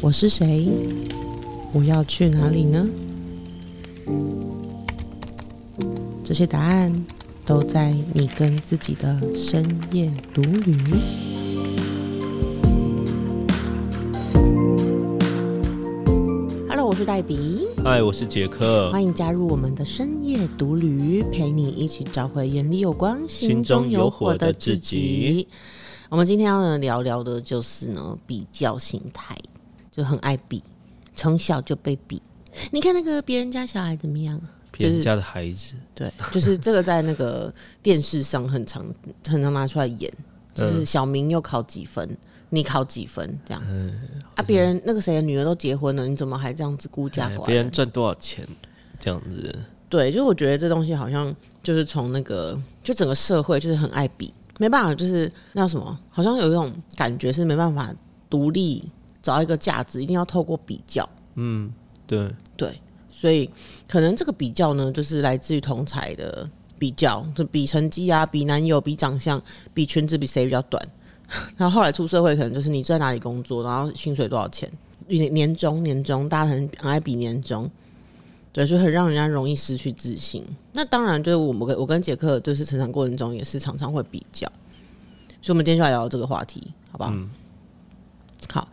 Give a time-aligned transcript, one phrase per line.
[0.00, 0.68] 我是谁？
[1.74, 2.88] 我要去哪里呢？
[6.24, 6.90] 这些答案
[7.44, 10.74] 都在你跟自己的深夜独旅。
[16.68, 25.46] Hello，我是黛比，嗨，我是杰克，欢迎加入我们的深夜独旅，陪你一起找回眼里有光、心中有火的自己。
[26.10, 29.32] 我们今天要聊聊的就是呢，比较心态，
[29.92, 30.60] 就很爱比，
[31.14, 32.20] 从小就被比。
[32.72, 34.38] 你看那个别人家小孩怎么样？
[34.72, 38.84] 别人家的孩子，对， 就是这个在那个电视上很常
[39.24, 40.12] 很常拿出来演，
[40.52, 43.62] 就是小明又考几分，你考几分这样。
[44.34, 47.42] 啊，别人那个谁的女儿都结婚了，你怎么还这样子孤家寡人？
[47.46, 48.44] 别人赚多少钱
[48.98, 49.56] 这样子？
[49.88, 55.98] 对，就是我觉得这东西好像就是从那个就整个社会就是很爱比，没办法，就是那什么？
[56.10, 57.90] 好像有一种感觉是没办法
[58.28, 58.84] 独立
[59.22, 61.08] 找一个价值，一定要透过比较。
[61.36, 61.72] 嗯，
[62.06, 62.78] 对对，
[63.10, 63.48] 所以
[63.88, 66.46] 可能这个比较呢，就是来自于同才的
[66.78, 69.40] 比较，就比成绩啊，比男友，比长相，
[69.72, 70.86] 比裙子，比谁比较短。
[71.56, 74.70] 然后后来出社会，可能就是你在哪里工作，然后薪水多少钱，
[75.06, 77.70] 年年终年终，大家很很爱比年终，
[78.52, 80.44] 对，就很让人家容易失去自信。
[80.72, 84.46] 那当然，就是我们跟我跟杰克就是成长过程中也是常常会比较，
[85.40, 87.12] 所以我们今天就来聊这个话题，好不好？
[88.52, 88.68] 好，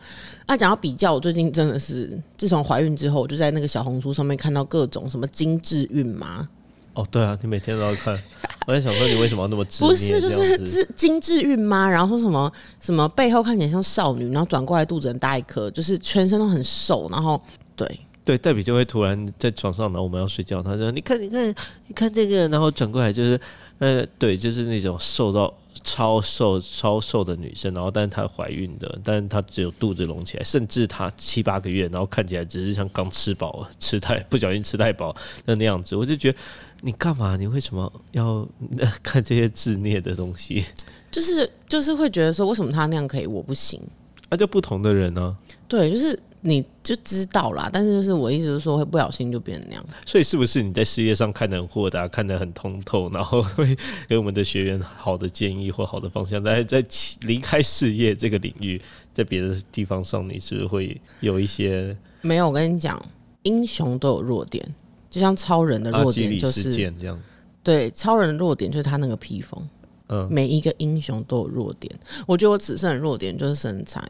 [0.48, 6.48] 那讲到比较，我最近真的是自从怀孕之后，我就在那个小红书上面看到各种什么精致孕妈，
[6.94, 8.20] 哦，对啊，你每天都要看。
[8.66, 10.28] 我在想说，你为什么要那么执 不是，就？
[10.30, 17.40] 是精精致孕妈，然后说什么什么背后看起来像少女，然后转过来肚子很大一颗，就是全身都很瘦，然后
[17.76, 21.48] 对对，黛比就会突然在床上，然后我们要睡觉，他说：“你看，你看，
[21.86, 23.40] 你看这个。”然后转过来就是，
[23.78, 25.50] 呃，对，就是那种瘦到
[25.82, 36.38] 超瘦、超瘦的女生，然后但是她怀孕的，但是她只有肚子隆起来，甚至她七八个月，然后看起来只是像刚吃饱，吃太不小心吃太饱的那样子，我就觉得
[36.82, 37.34] 你干嘛？
[37.34, 38.46] 你为什么要
[39.02, 40.62] 看这些自虐的东西？
[41.10, 43.80] 就是就是会觉得说，为什么他那样可以，我不行？
[44.28, 45.34] 那、就不同的人呢、
[45.66, 49.84] 对，就是你就知道啦，但是就是我意思就是说，会不小心就变成那样。
[50.06, 53.76] 所以是不是你在事业上看得很豁达，看得很通透，然后会
[54.08, 56.42] 给我们的学员好的建议或好的方向？
[56.42, 56.84] 但是在
[57.22, 58.80] 离开事业这个领域，
[59.12, 63.00] 在别的地方上，你是不是会有一些没有，我跟你讲，
[63.42, 64.64] 英雄都有弱点，
[65.10, 67.18] 就像超人的弱点就是件这样？
[67.62, 69.68] 对超人的弱点就是他那个披风。
[70.10, 71.94] 嗯，每一个英雄都有弱点，
[72.26, 74.02] 我觉得我此生的弱点就是身材，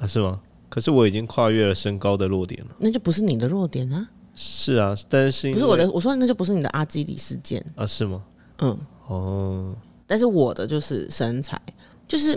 [0.00, 0.40] 啊是吗？
[0.74, 2.74] 可是我已经跨越了身高的弱点了。
[2.78, 7.86] 那就不是你的弱点啊，是啊，但是不是我的，我说那就不是你的阿基里事件，啊？
[7.86, 8.20] 是吗？
[8.58, 8.76] 嗯，
[9.06, 11.56] 哦，但是我的就是身材，
[12.08, 12.36] 就是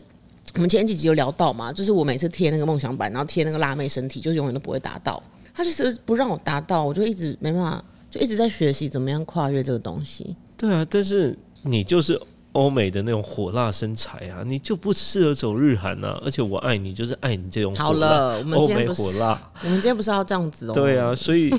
[0.53, 5.19] 我们前几集有聊到嘛，就是我每次贴那个梦想版，然后贴那个辣妹身体，就是永远都不会达到，
[5.51, 10.35] 他就是不让我达到，我就一直没办法，就一直在学习怎么样跨越这个东西。
[10.55, 12.21] 对啊，但是你就是
[12.57, 16.19] 欧美的那种火辣身材啊，你就不适合走日韩啊。
[16.25, 19.51] 而且我爱你，就是爱你这种好火辣了，我们欧美今天不是，火辣。
[19.63, 20.73] 我们今天不是要这样子哦。
[20.73, 21.53] 对啊，所以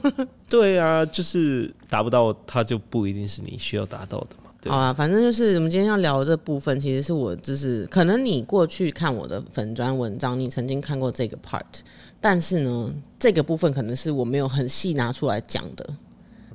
[0.48, 4.50] 对啊，就是达不到，它就不一定是你需要达到的嘛。
[4.60, 11.62] 对好啊，反正就是我们今天要聊的这部分，其实是我就是可能你过去看我的粉砖文章，你曾经看过这个 part，
[12.20, 15.88] 但是呢，这个部分可能是我没有很细拿出来讲的，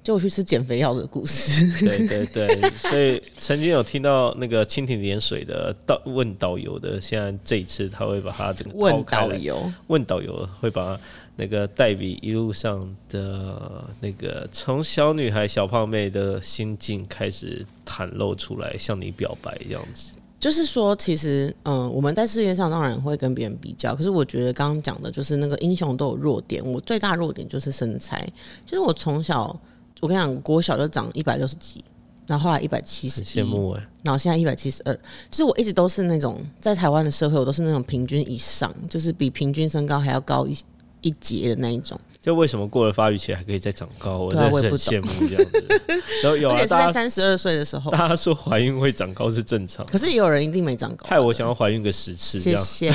[0.03, 1.65] 就我去吃减肥药的故事。
[1.83, 10.99] 对对对，所以曾经有听到那个蜻蜓点水的导问导游的，现在这一次他会把他整个问导游，问导游会把
[11.37, 20.11] 那个黛比一路上的那个从小女孩小胖妹的心境开始袒露出来，向你表白这样子。
[20.39, 28.27] 就是说，其实嗯，我们在事业上当然会跟别人比较，可是我觉得刚刚讲的就是那个英雄都有弱点，我最大弱点就是身材，
[28.65, 29.57] 就是我从小
[30.03, 31.83] 我跟你讲，国小就长一百六十几。
[32.25, 34.93] 然后后来一百七十很羡慕哎、然后现在一百七十二，
[35.29, 40.57] 就是我一直都是那种在台湾的社会，我都是那种平均以上，就是比平均身高还要高一
[41.01, 44.19] 一截的那一种，就为什么过了发育期还可以再长高？
[44.19, 45.81] 我也不是很羡慕这样子。
[46.23, 47.91] 然后有啊，而且是在大家三十二岁的时候。
[47.91, 52.89] 大家说怀孕会长高是正常， 可是也有人一定没长高，害我想要怀孕个十次这谢。
[52.89, 52.93] 谢。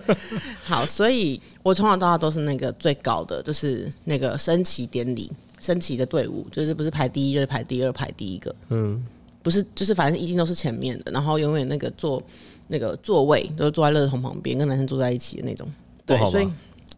[0.62, 9.04] 好，所以我从小到大都是那个最高的，就是那个升旗典礼、升旗的队伍，就是不是排第一就是排第二、排第一个，嗯，
[9.42, 12.22] 不是就是反正一定都是前面的，然后永远那个坐
[12.68, 15.66] 那个座位都是坐在乐童旁边，跟男生坐在一起的那种。
[16.06, 16.48] 对所以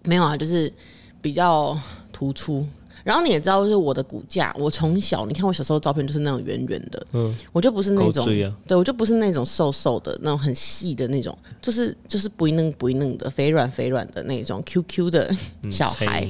[0.04, 0.72] 没有啊，就是
[1.20, 1.78] 比较
[2.12, 2.66] 突出。
[3.02, 8.26] 然后你也知道，就是我的骨架，我从小你看我小时候照片就是那种圆圆的，嗯，我就不是那种，
[8.66, 15.34] 对我就不是那种瘦瘦的那种很细的那种，就是就是不一嫩不一嫩的肥软肥软的那种 Q Q 的
[15.70, 16.28] 小孩。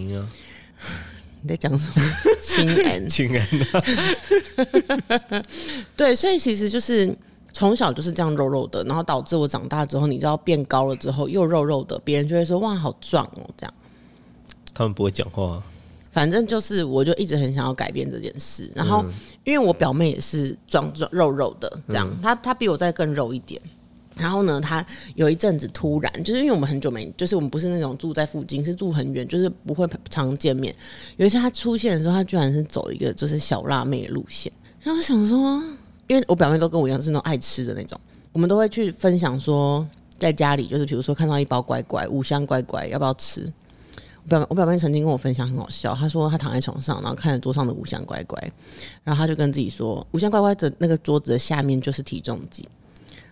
[1.43, 2.07] 你在讲什么？
[2.41, 3.47] 亲 恩，亲恩。
[5.97, 7.15] 对，所以其实就是
[7.53, 13.75] 从小就是这样肉肉的，然后导致我长大之后，你知道变高了之后又肉肉的，别人就会说哇好壮哦这样。
[14.75, 15.63] 他们不会讲话。
[16.11, 18.69] 反正就是，我就一直很想要改变这件事。
[18.75, 19.05] 然后，
[19.45, 23.63] 因为我表妹也是壮壮肉肉的，这样，她她比我再更肉一点。
[24.21, 24.85] 然后呢，他
[25.15, 30.75] 有一阵子突然，就是因为我们很久没，就是我们不是那种住在附近，是住很远，就是不会常见面。
[31.17, 34.53] 有一次他出现的时候，他居然是走一个就是小辣妹的路线。
[34.83, 35.63] 然后想说，
[36.07, 37.99] 因为我表妹都跟我一样是那种爱吃的那种，
[38.33, 39.87] 我们都会去分享说，
[40.17, 43.51] 在家里就是比如说看到一包乖乖五香乖乖，要不要吃？
[44.29, 48.39] 表我表妹曾经跟我分享很好笑，她说她躺在床上，然后看着桌上的五香乖乖，
[49.03, 52.69] 然后她就跟自己说，五香乖乖的那个桌子的下面就是体重计，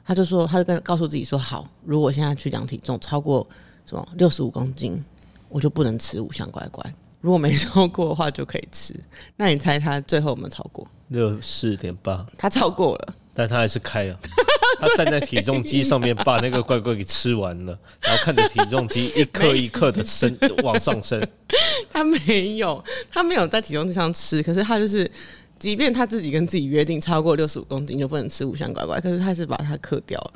[0.09, 3.47] 她就说，他就跟告诉自己说，好，如果现在去量体重超过
[3.85, 5.05] 什么六十五公斤，
[5.51, 6.83] 我就不能吃五香乖乖，
[7.21, 8.99] 如果没超过的话就可以吃。
[9.37, 10.89] 那你猜他最后有没有超过？
[11.09, 14.19] 六四点八，他超过了，但他还是开了。
[14.81, 21.21] 他站在体重机上面，把那个乖乖给吃完了， 然后看着体重机一克一克的升往上升。
[21.93, 25.11] 他没有，他没有在体重机上吃，可是他就是，
[25.59, 30.33] 即便他自己跟自己约定超过六十五公斤就不能吃五香乖乖，可是他是把它克掉了。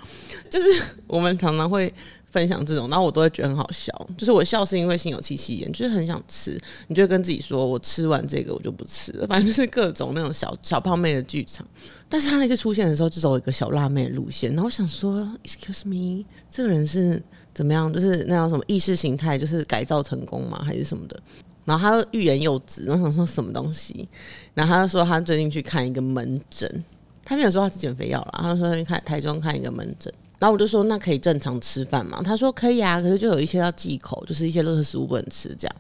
[0.50, 1.92] 就是我们常常会。
[2.32, 3.92] 分享这种，然后我都会觉得很好笑。
[4.16, 6.58] 就是我笑是因为心有戚戚焉，就是很想吃。
[6.88, 9.26] 你就跟自己说，我吃完这个我就不吃了。
[9.26, 11.66] 反正就是各种那种小小胖妹的剧场。
[12.08, 14.48] 但是他那次出现的时候，就走一个小辣妹路线。
[14.52, 17.22] 然后我想说，Excuse me，这个人是
[17.52, 17.92] 怎么样？
[17.92, 20.62] 就是那样什么意识形态，就是改造成功吗？
[20.64, 21.22] 还是什么的？
[21.64, 24.08] 然后他欲言又止，然后想说什么东西？
[24.54, 26.84] 然后他就说他最近去看一个门诊，
[27.24, 30.12] 他没有说他吃减肥药了，他就说去看台中看一个门诊。
[30.38, 32.20] 然后我就说，那可以正常吃饭吗？
[32.24, 35.76] 他说可以啊，可是就有一些要忌口，就是一些热食物不能吃这样。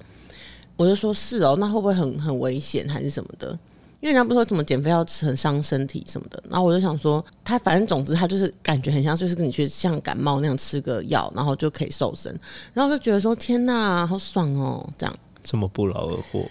[0.76, 3.58] 我就说是哦，那会不会很很危险还是什么的？
[4.00, 6.42] 因为人家不说怎么减肥要吃很伤身体什么的。
[6.48, 12.32] 然后我就想说，他反正总之他就是感觉很像，就是跟你去像感冒那样吃个药，然后就可以瘦身。
[12.72, 16.48] 然后就觉得说，天哪，好爽哦，这样这么不劳而获。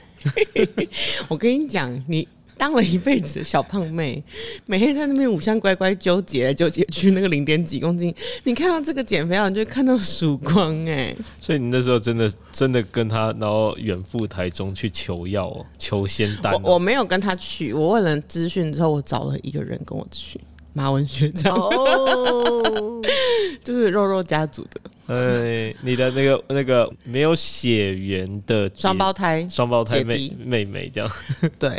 [1.29, 2.27] 我跟你讲，你。
[2.57, 4.23] 当了一辈子小胖妹，
[4.67, 11.15] 每天在那边五香乖乖纠结纠结去那个零点几公斤，你看到这个减肥药，你就看到曙光哎。
[11.41, 16.53] 所以你那时候真的真的跟他，然后远赴台中去求药求仙丹。
[16.61, 20.39] 我我没有跟他去，我问了资讯之后，我找了一个人跟我去，
[20.73, 21.56] 马文学长，
[23.63, 24.81] 就是肉肉家族的。
[25.07, 29.47] 哎，你的那个那个没有血缘的双胞胎。
[29.50, 31.09] 双胞胎妹妹妹这样。
[31.59, 31.77] 对。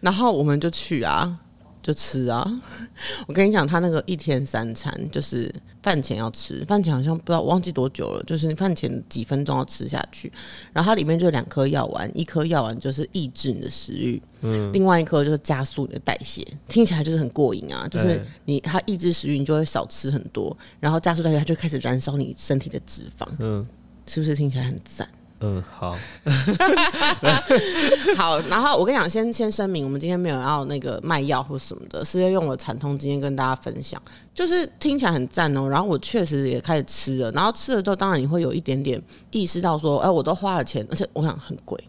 [0.00, 1.36] 然后我们就去啊，
[1.82, 2.44] 就吃啊。
[3.26, 10.30] 我跟你讲，他那个一天三餐就是饭前要吃，饭前好像不知道忘记多久了，就是你饭前几分钟要吃下去。
[10.72, 16.46] 然后它里面就两颗药丸，一颗药丸就是抑制你的食欲，嗯，另外一颗就是加速你的代谢。
[16.68, 23.66] 听起来就是很过瘾啊，就是你它抑制食欲，你就会少吃很多，然后加速代谢，它就开始燃烧你身体的脂肪，嗯，
[24.06, 25.08] 是不是听起来很赞？
[25.42, 25.96] 嗯，好，
[28.14, 34.00] 好，然后我跟你讲，先先声明，我们今天没有要那个卖药或什么的，是要用了惨痛经验跟大家分享，
[34.34, 35.66] 就是听起来很赞哦。
[35.66, 39.00] 然后我确实也开始吃了，然后吃了之后，当然你会有一点点
[39.30, 41.82] 意识到说，哎，我都花了钱，而且我想很贵，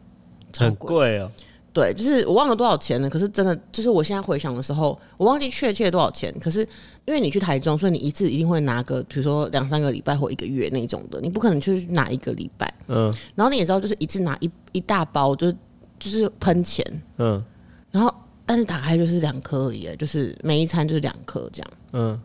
[0.57, 1.29] 很贵哦。
[1.73, 3.09] 对，就是我忘了多少钱了。
[3.09, 6.33] 可是真的，就是我现在回想的时候，我忘记确切多少钱。
[6.37, 6.67] 可是
[7.05, 12.71] 因为你去台中，所以你一次一定会拿个，比如说两三个礼拜或一个月那种的，你不可能去拿一个礼拜。
[12.87, 13.13] 嗯。
[13.35, 15.55] 然后你也知道，就是一次拿一一大包，就是
[15.99, 16.85] 就是喷钱。
[17.17, 17.43] 嗯。
[17.89, 18.13] 然后，
[18.45, 21.71] 但是打开就是两颗而已，就是每一餐就是两颗这样。
[21.93, 22.21] 嗯。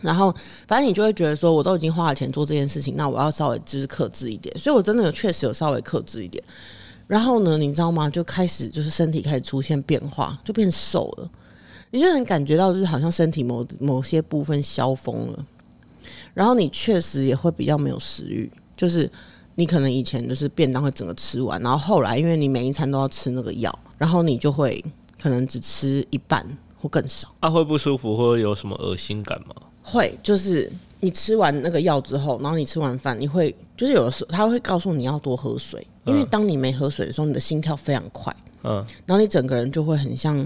[0.00, 0.34] 然后，
[0.66, 4.56] 反正你就会觉得说，我都已经花了钱做这件事情，那我要稍微就是克制一点。
[4.58, 6.42] 所以我真的有确实有稍微克制一点。
[7.06, 8.10] 然后呢，你知道吗？
[8.10, 11.30] 就开始就是身体开始出现变化，就变瘦了。
[11.96, 15.46] 你就能感觉到，就是好像身体某某些部分消风了。
[16.34, 19.10] 然后你确实也会比较没有食欲，就是
[19.54, 24.84] 你可能以前就是便当会整个吃完，然后后来因为你每一餐都要吃那个药，然后你就会
[25.18, 27.34] 可能只吃一半或更少。
[27.40, 29.54] 啊，会不舒服或者有什么恶心感吗？
[29.82, 35.86] 会，就是你吃完那个药之后，然后你吃完饭，你会就是有的时候他会告诉你要多喝水。
[36.04, 38.74] 因为当你没喝水的时候，你的心跳非常快，嗯，
[39.06, 40.38] 然后你整个人就会很像，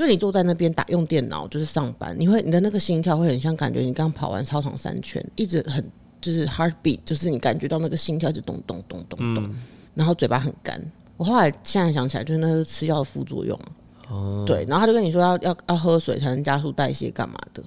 [0.00, 5.84] 就你坐在那边打用电脑就是上班，你会你的那个心跳会很像，感觉你刚跑完操场三圈，一直很
[6.22, 9.54] 就是 heartbeat，就是你感觉到那个心跳一直咚咚咚咚咚，
[9.94, 10.82] 然后嘴巴很干，
[11.18, 13.60] 我后来现在想起来，就是那是吃药的副作用。
[14.08, 17.62] 哦，对，然后他就跟你说要要要喝水才能加速代谢，干嘛的？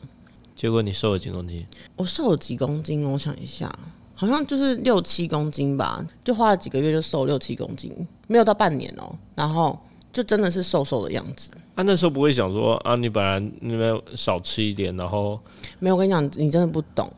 [0.55, 1.63] 结果你瘦了几公斤？
[1.95, 3.07] 我瘦了几公斤？
[3.11, 3.71] 我想一下，
[4.15, 9.79] 好像就是六七公斤吧，就花了几个月就瘦六七公斤，没有到半年哦、然后
[10.13, 11.49] 就真的是瘦瘦的样子。
[11.75, 15.37] 啊，那时候不会想说啊，你本来那边少吃一点，然后
[15.79, 17.11] 没有，我跟你讲，你真的不懂。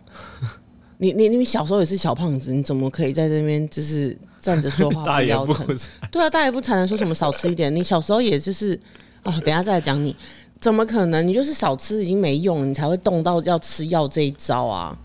[0.97, 5.77] 你你你小时候也是小胖子，你怎么可以在这边就是站着说话 不不腰疼？
[6.09, 7.75] 对啊，大言不惭的说什么少吃一点。
[7.75, 8.79] 你小时候也就是
[9.23, 10.15] 哦，等一下再来讲你，
[10.61, 11.27] 怎么可能？
[11.27, 14.97] 你就是少吃已经没用了，你才会动到要吃药这一招啊！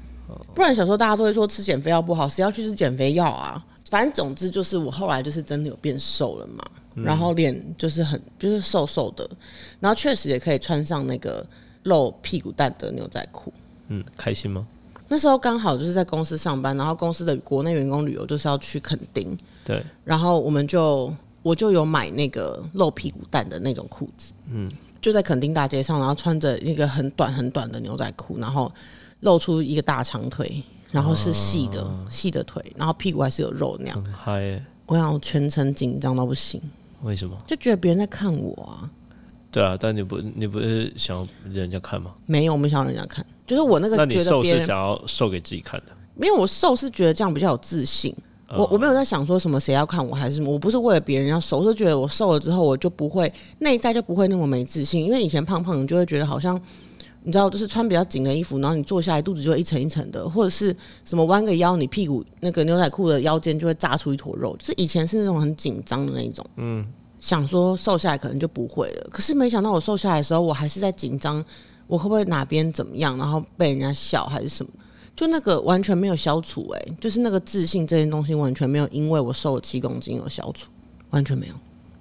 [0.54, 3.60] 不然小时候大家都会说吃减肥药不好，谁要去吃减肥药啊？
[3.90, 9.28] 反正总之就是我后来就是真的有变瘦了嘛，然后脸就是很就是瘦瘦的，
[9.78, 11.46] 然后确实也可以穿上那个
[11.84, 13.52] 露屁股蛋的牛仔裤。
[13.88, 14.66] 嗯，开心吗？
[15.08, 24.70] 那时候刚好就是在公司上班，然后公司的国内员工旅游就是要去垦丁，对，然后我们就我就有买那个露屁股蛋的那种裤子，嗯，
[25.00, 28.70] 就在垦丁大街上，然后穿着一个很短很短的牛仔裤，然后
[29.20, 34.04] 露出一个大长腿，然后是细的、细的腿，然后屁股还是有肉那样。
[34.04, 34.64] 很嗨耶。
[34.86, 36.60] 我想我全程紧张到不行，
[37.02, 37.36] 为什么？
[37.46, 38.90] 就觉得别人在看我啊，
[39.50, 42.12] 对啊，但你不你不是想要人家看吗？
[42.26, 45.92] 没有，我没想让人家看，就是我那个那你瘦是觉得别人想要瘦给自己看的？
[46.14, 48.14] 没有我瘦是觉得这样比较有自信。
[48.52, 56.60] 我我没有在想说什么谁要看我还是什么我不是为了别人要瘦，我是觉得我瘦了之后我就不会内在就不会那么没自信，因为以前胖胖你就会觉得好像
[57.22, 60.74] 你知道就是穿比较紧的衣服，然后你坐下来肚子就会一层一层的，或者是
[61.04, 66.86] 什么弯个腰，你屁股那个牛仔裤的腰间就会炸出一坨肉，就是以前是那种很紧张的那种，嗯，
[67.18, 71.44] 想说瘦下来可能就不会了，可是没想到我瘦下来的时候，我还是在紧张，
[71.86, 74.72] 我会不会哪边怎么样，然后被人家笑还是什么。
[75.14, 80.70] 就那个完全没有消除、欸，哎，就是那个自信这件东西完全没有因为我瘦了七公斤而消除，
[81.10, 81.54] 完全没有。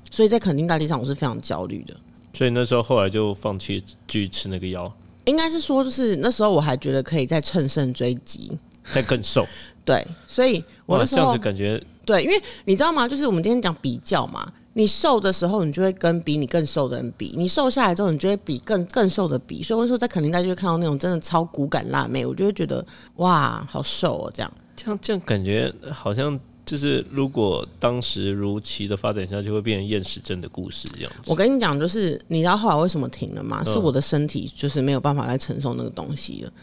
[0.09, 1.93] 所以在肯定大地上，我是非常焦虑的。
[2.33, 4.89] 所以那时候后来就放弃继续吃那个药，
[5.29, 8.51] 应该是说，就是那时候我还觉得可以再乘胜追击，
[8.91, 9.45] 再更瘦。
[9.85, 13.07] 对，所以我哇，那时候这样子感觉对，因为你知道吗？
[13.07, 19.63] 就是我们今天讲比较嘛，你瘦的时候，你就会跟比你更瘦的人比；你瘦下来之后，你就会比更更瘦的比。
[19.63, 24.51] 所以我说，在肯定大就会看到那种真的超骨感辣妹，我就会觉得哇，好瘦哦，这样。
[24.75, 31.23] 这样这样感觉好像就是，如果当时如期的发展下，就会变成厌食症的故事这样子。
[31.25, 33.63] 我跟你讲，就是你知道后来为什么停了吗？
[33.65, 36.53] 嗯是我的身体就是没有办法再承受那个东西了。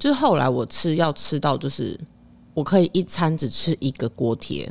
[0.00, 1.96] 就是后来我吃要吃到，就是
[2.54, 4.68] 我可以一餐只吃一个锅贴，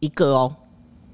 [0.00, 0.54] 一个哦，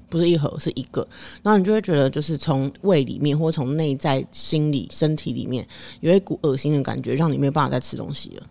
[0.09, 1.07] 不是一盒，是一个。
[1.41, 5.65] 然后你就会觉得，就是从胃里面或从内在、心理、身体里面
[6.01, 8.43] 有一股恶心的感觉，让你没有办法再吃东西了。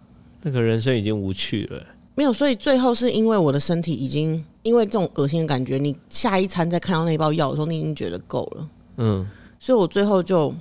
[0.43, 1.85] 那个人生已经无趣了。
[2.15, 8.69] 没有，所以最后是因为我的身体已经因为这种恶心的感觉，你下一餐再看到那包药的时候，你已经觉得够了。
[8.99, 9.27] 嗯，
[9.59, 10.53] 所以我最后就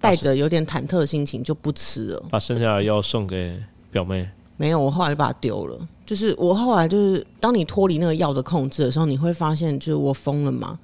[0.00, 2.24] 带着有点忐忑的心情就不吃了。
[2.30, 3.60] 把剩下的药送给
[3.90, 4.28] 表妹。
[4.56, 5.78] 没有，我后来就把它丢了。
[6.04, 10.78] 就是我后来就是，当你脱离那个药的控制的时候，你会发现，就是我疯了吗？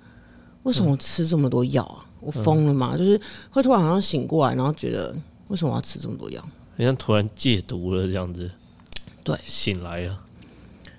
[0.62, 2.04] 为什么我吃这么多药啊？
[2.20, 2.96] 我疯了吗？
[2.96, 5.14] 就是会突然好像醒过来，然后觉得
[5.48, 6.40] 为什么我要吃这么多药？
[6.76, 8.50] 好像突然戒毒了这样子。
[9.22, 10.20] 对，醒来了。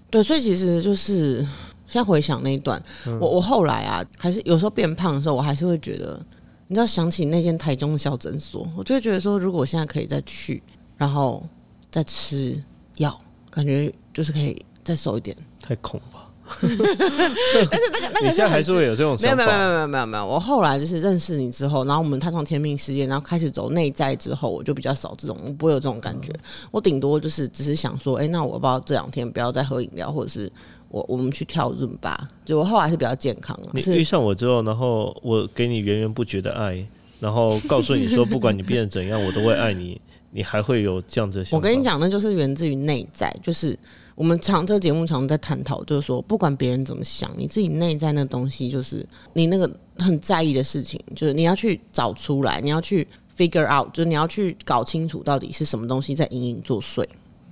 [0.09, 1.39] 对，所以其实就是
[1.85, 2.81] 现在回想那一段，
[3.19, 6.19] 我我后来啊，还是有时候变胖的时候，我还是会觉得，
[6.67, 10.61] 你知道想起那间台中的小诊所，我就会觉得说，如果我现在可以再去，
[10.97, 11.43] 然后
[11.91, 12.61] 再吃
[12.97, 13.19] 药，
[13.49, 15.35] 感觉就是可以再瘦一点。
[15.61, 16.24] 太恐吧？
[16.61, 19.17] 但是那个那个 你现在还是会有这种？
[19.21, 26.31] 没有没有没有没有没有没有，我后来就是认识你之后，然后我们踏上天命事业，然后开始走内在之后，我就比较少这种，我不会有这种感觉。
[26.71, 30.51] 我顶多就是只是想说，哎、那我要不要这两天不要再喝饮料，或者是
[30.89, 32.29] 我我们去跳润吧？
[32.45, 36.85] 就我后来是比较健康了，你遇上我之后，然后我给你源源不绝的爱，
[37.19, 39.99] 然后告诉你说，不管你变得怎样，我都会爱你。
[40.31, 41.45] 你还会有这样子？
[41.49, 43.79] 我跟你，讲，那就是源自于内在，就是
[44.15, 49.69] 我们常这个节目常在探讨，就是说不管别人怎么想，你自己内在那东西，就是你那个
[49.99, 53.05] 很在意的事情，就是你要去找出来，你要去
[53.37, 57.05] figure out，就是你要去搞清楚到底是什么东西在隐隐作祟。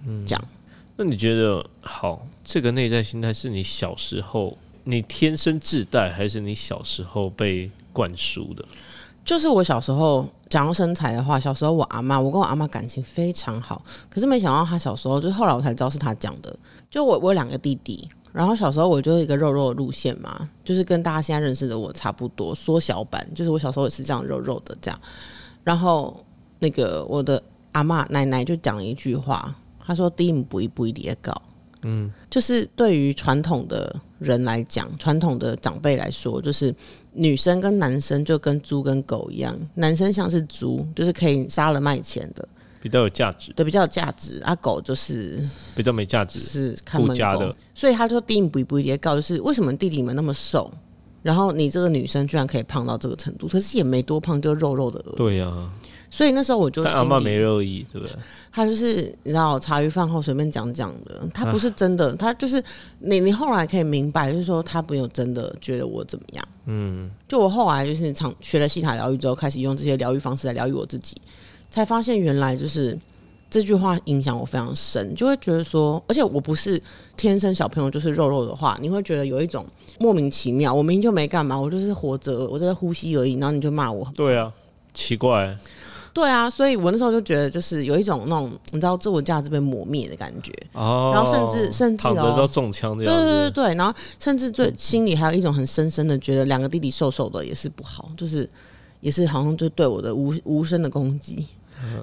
[0.08, 0.48] 嗯，这样
[0.96, 2.25] 那你觉得好？
[2.43, 8.65] 这个内在心态是你小时候你天生自带，还是你小时候被灌输的？
[9.25, 16.53] 就是我小时候讲到身材的话，小时候我阿妈，我跟我阿妈感情非常好，可是没想到她小时候，就是后来我才知道是她讲的。
[16.89, 25.00] 就我我有两个弟弟，然后小时候我就是一个肉肉的路线嘛，就是跟大家现在认识的我差不多，缩小版，就是我小时候也是这样肉肉的这样。
[25.63, 26.24] 然后
[26.60, 31.42] 那个我的阿妈奶奶就讲了一句话，她说：“第一不一不一的搞。”
[31.86, 36.74] 嗯，就是对于传统的人来讲，传统的长辈来说，就是
[37.12, 42.48] 女生跟男生就跟猪跟狗一样，男生像是猪，就是可以杀了卖钱的，
[42.82, 44.42] 比较有价值，对，比较有价值。
[44.44, 47.56] 啊，狗就是比较没价值，是看门狗顾家的。
[47.75, 50.72] 所以他就第一步一步也告，就是为什么弟弟们那么瘦，
[51.22, 55.15] 然后你这个女生居然可以胖到这个程度，可是也没多胖，就肉肉的而已。
[55.15, 55.72] 对呀、
[56.13, 58.15] 所以那时候我就但阿妈没肉意，对不对？
[58.51, 62.63] 他就是你知道茶余饭后随便讲讲的，他不是真的，他就是
[63.00, 66.48] 你你后来可以明白，就是说他没有真的觉得我怎么样。
[66.67, 71.17] 嗯，就我后来就是常学了西塔疗愈之后，开始用这些疗愈方式来疗愈我自己，
[71.72, 72.96] 才发现原来就是
[73.50, 76.79] 这句话影响我非常深，就会觉得说，而且我不是
[77.17, 79.65] 天生小朋友就是肉肉的话，你会觉得有一种
[80.00, 84.53] 莫名其妙，我明明就没干嘛，我就是活着，我在呼吸而已，然后你就骂我，对啊，
[84.93, 85.58] 奇怪，
[86.13, 90.53] 对啊，所以我那时候就觉得，就是有一种那种你知道自我价值被磨灭的感觉。
[90.74, 98.48] 哦，然后甚至甚至躺着哦都中枪这对对对对，然后甚至最心里还有一种很深深的觉得，两个弟弟瘦瘦的也是不好，就是
[99.00, 101.48] 也是好像就对我的无无声的攻击。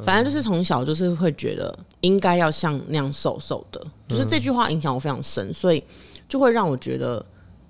[0.02, 5.82] 反正就是从小就是会觉得应该要像那样瘦瘦的，就是这句话影响我非常深，所以
[6.28, 7.24] 就会让我觉得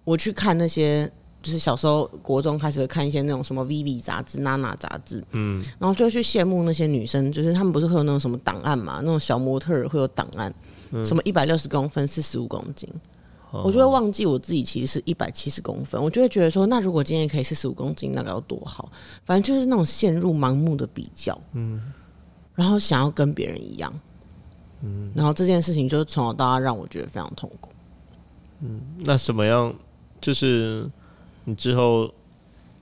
[0.04, 1.10] 我去看那些。
[1.42, 10.52] 就是小时候国中开始会看一些那种什么 Vivi 杂志、娜娜杂志，嗯，然后就会去羡慕那些女生，就是她们不是会有那种什么档案嘛，那种小模特儿会有档案，
[11.04, 12.88] 什么一百六十公分、四十五公斤，
[13.50, 18.90] 我就会忘记我自己其实是一百七十公分，我就会觉得说，那如果今天可以四十五公斤，那该有多好。
[19.24, 21.80] 反正就是那种陷入盲目的比较，嗯，
[22.54, 23.92] 然后想要跟别人一样，
[24.82, 27.70] 嗯，然后这件事情就是从小到大让我觉得非常痛苦。
[28.62, 29.74] 嗯那什么样？
[30.20, 30.86] 就是
[31.44, 32.12] 你之后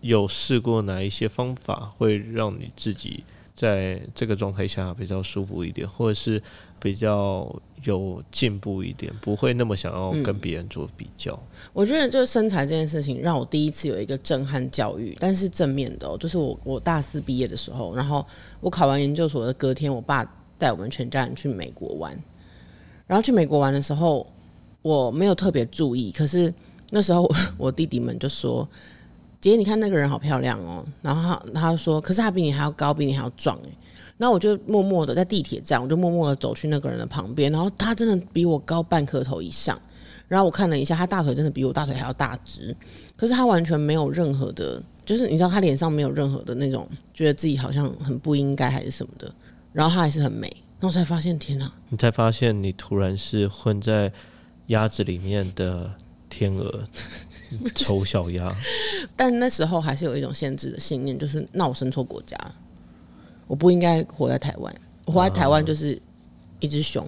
[0.00, 3.24] 有试过哪一些方法会让你自己
[3.54, 6.40] 在这个状态下比较舒服一点，或者是
[6.80, 7.52] 比较
[7.84, 11.36] 有进步一点，不会那么想要跟别人做比较？
[11.72, 18.24] 我觉得就是身材这件事情，让我第一次有一个震撼教育，但是正面的、哦，就是我我大四毕业的时候，然后
[18.60, 20.24] 我考完研究所的隔天，我爸
[20.56, 22.16] 带我们全家人去美国玩，
[23.08, 24.24] 然后去美国玩的时候，
[24.82, 26.54] 我没有特别注意，可是
[26.90, 28.68] 那时候我 我弟弟们就说
[29.40, 33.70] ：“姐，你看那个人好漂亮哦。”然后他他说：“可是他比你还要高，比你还要壮哎。”
[34.18, 39.80] 然后我就默默的在地铁站，我就默默的走去那个人的旁边，然后他真的比我高半颗头以上。
[40.26, 42.76] 然后我看了一下，他大腿真的比我大腿还要大只，
[43.16, 49.32] 可是他完全没有任何的，就是你知道他脸上没有任何的那种觉得自己好像很不应该还是什么的，
[49.72, 50.48] 然后他还是很美。
[50.80, 51.72] 然后我才发现，天哪！
[51.88, 54.12] 你才发现你突然是混在
[54.66, 55.90] 鸭子里面的
[56.28, 56.84] 天鹅，
[57.75, 58.54] 丑小鸭。
[59.17, 62.54] 但那时候还是有一种限制的信念，就是那我生错国家了，
[63.47, 66.00] 我不应该活在台湾，我活在台湾就是
[66.60, 67.06] 一只熊。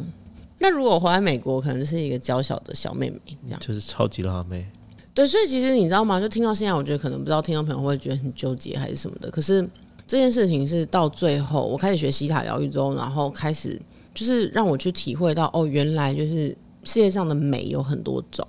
[0.59, 3.61] 那如果我活在美国，可能就是一个娇小的小妹妹这样。
[3.61, 4.67] 就是超级辣妹，
[5.15, 6.21] 对，所以其实你知道吗？
[6.21, 9.31] 就听到现在，我觉得可能不知道听众朋友会觉得很纠结还是什么的。
[9.31, 9.67] 可是
[10.07, 13.81] 这件事情是到最后，我开始学西塔疗愈之后，然后开始
[14.13, 16.49] 就是让我去体会到，哦，原来就是
[16.85, 18.47] 世界上的美有很多种，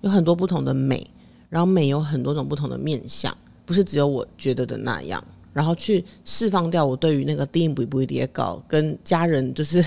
[0.00, 1.04] 有很多不同的美，
[1.48, 5.22] 然后美有很多种不同的面相，不是只有我觉得的那样。
[5.52, 9.84] 然后去释放掉我对于那个低音不不跌稿跟家人就是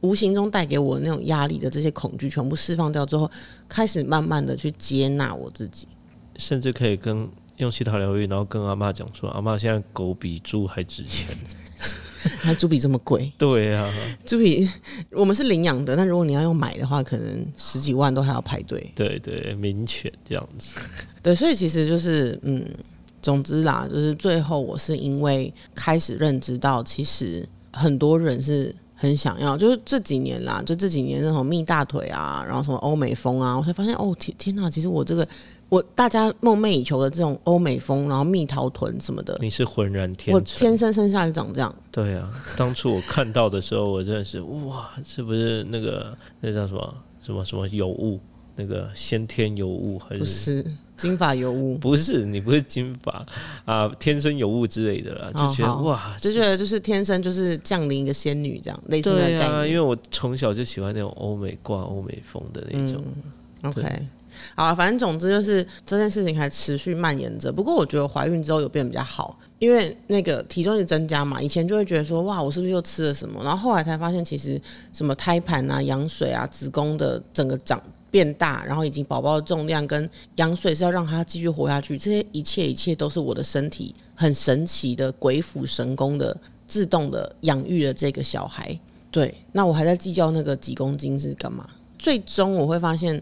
[0.00, 3.30] 无形中带给我那种压力的这些恐惧，全部释放掉之后，
[3.68, 5.86] 开始慢慢的去接纳我自己。
[6.36, 11.28] 甚至可以跟用其他疗愈，然后跟阿妈讲说，阿妈现在狗比猪还值钱。
[12.40, 13.88] 还猪比这么贵，对啊，
[14.26, 14.68] 猪比
[15.10, 18.92] 我们是领养的，但如果你要用买的话，可能十几万都还要排队。
[18.94, 20.78] 对对，民犬这样子。
[21.22, 22.64] 对，所以其实就是嗯，
[23.22, 35.26] 总之啦，就是最后我是因为开始认知到，其实很多人是很想要，就是这几年啦，就这几年那种蜜大腿啊，然后什么欧美风啊，我才发现哦，天天哪，其实我这个
[35.70, 40.58] 我大家梦寐以求的这种欧美风，然后蜜桃臀什么的，你是浑然天我成。
[40.58, 41.74] 天生生下来就长这样。
[41.90, 42.28] 对啊，
[42.58, 48.20] 当初我看到的时候，我真的是哇，是不是那个那叫什么什么什么尤物？
[48.56, 50.58] 那个先天尤物还不是？
[50.58, 53.24] 是金发尤物，不是你不是金发
[53.64, 59.68] 啊，天生尤物之类的啦，就觉得、哦哇，就觉得就是天生就是降临一个仙女这样类似的概念。
[59.68, 63.02] 因为我从小就喜欢那种欧美挂欧美风的那种
[63.62, 64.08] ，OK，
[64.54, 67.52] 好了，反正总之就是这件事情还持续蔓延着。
[67.52, 71.40] 不过我觉得怀孕之后有变比较好，因为那个体重是增加嘛。
[71.40, 73.42] 以前就会觉得说哇，我是不是又吃了什么？
[73.42, 74.60] 然后后来才发现，其实
[74.92, 88.78] 什么胎盘啊、羊水啊、子宫的整个长变大，然后以及宝宝的重量跟羊水是要让它继续活下去，这些一切一切都是我的身体很神奇的鬼斧神工的自动的养育了这个小孩。
[89.10, 91.68] 对，那我还在计较那个几公斤是干嘛？
[91.98, 93.20] 最终我会发现，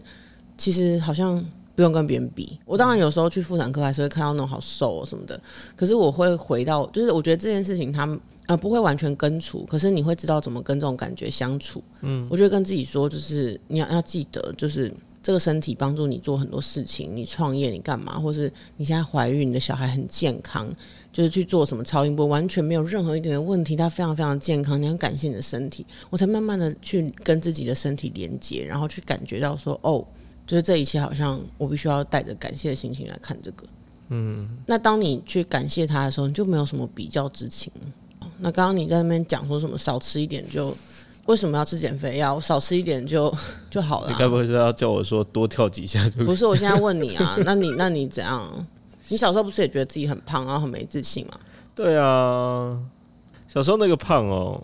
[0.59, 1.43] 其实好像
[1.73, 2.59] 不用跟别人比。
[2.65, 5.41] 我当然有时候去妇产科还是会看到那种好瘦哦什么的，
[5.75, 11.81] 可是我会回到，就是我觉得这件事情他们呃不会完全根除，可是你会知道怎么跟这种感觉相处。
[12.01, 14.93] 嗯，我觉得跟自己说，就是你要要记得，就是
[15.23, 20.67] 这个身体帮助你做很多事情，你创业你干嘛，或是你现在怀孕，你的小孩很健康。
[21.11, 24.79] 就是去做什么超音波，完全没有任何一点的问题，他非常非常健康。
[24.79, 30.05] 你要感谢你的身体，我才慢慢的去跟自己的身体连接，然后去感觉到说，哦，
[30.49, 33.63] 就是这一切好像我必须要带着感谢的心情来看这个。
[34.07, 37.71] 嗯，那当你去感谢他的时候，你就没有什么比较之情。
[38.39, 40.75] 那刚刚你在那边讲说什么少吃一点就
[41.27, 42.39] 为什么要吃减肥药？
[42.39, 43.31] 少吃一点就
[43.69, 44.09] 就好了。
[44.09, 46.09] 你该不会是要叫我说多跳几下？
[46.25, 48.43] 不是，我现在问你啊， 那你那你怎样？
[49.09, 51.33] 你小时候不是也觉得自己很胖，然后很没自信吗？
[51.75, 52.75] 对啊，
[53.47, 54.59] 小时候那个胖哦，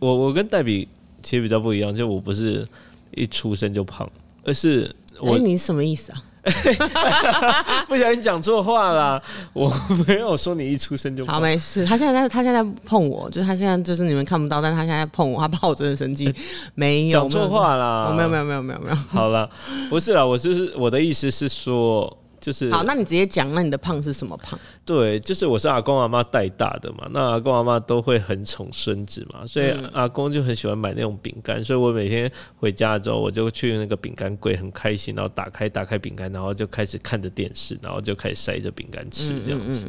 [0.00, 0.88] 我我跟黛比
[1.22, 2.66] 其实比较不一样，就我不是
[3.12, 4.10] 一出生就胖，
[4.44, 6.22] 而是我你什么意思啊？
[7.86, 9.70] 不小心讲错话了，我
[10.08, 11.84] 没有说你一出生就好，没事。
[11.84, 16.34] 他现在在他现在碰我，就是他现在就是你们看不到，但他现在碰我，他怕我真的生气，
[16.74, 18.96] 没有讲错话啦，没有没有没有没有没有。
[19.10, 19.48] 好了，
[19.90, 22.16] 不是啦，我就是我的意思是说。
[22.40, 24.58] 就是好，那你直接讲，那你的胖是什么胖？
[24.84, 39.84] 对，就是我是阿公阿妈带大的嘛，那阿公阿妈都会很宠孙子嘛，所以阿公就很喜欢买那种饼干，所以我每天回家之后，我就去那个饼干柜，很开心，然后打开打开饼干，然后就开始看着电视，然后就开始塞着饼干吃这样子。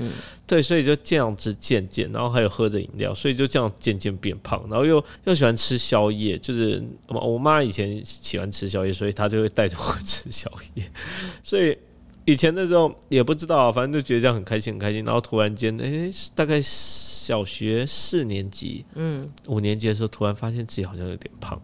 [0.46, 10.84] 对，所以就这样子渐渐，然后还有喝着饮料，所以就这样渐渐变胖，然后又又喜欢吃宵夜，就是我妈以前喜欢吃宵夜，所以她就会带着我吃宵夜，
[11.42, 11.78] 所以。
[12.26, 15.04] 以前的时候也不知道，反正就觉得这样很开心很开心。
[15.04, 21.60] 然后突然间，哎，大概小学四年级，嗯，五年级的时候，突然发现自己好像有点胖。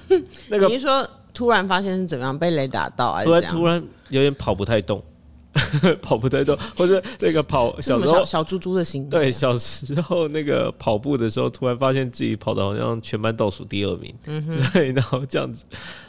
[0.48, 5.02] 那个你说突然发现是怎样被雷打到，突然突然有点跑不太动，
[6.02, 15.64] 跑不太动，或者那个跑小时候小猪猪的心，对，小时候那个跑步的时候，突然发现自己跑的好像全班倒数第二名，嗯对，然后这样子，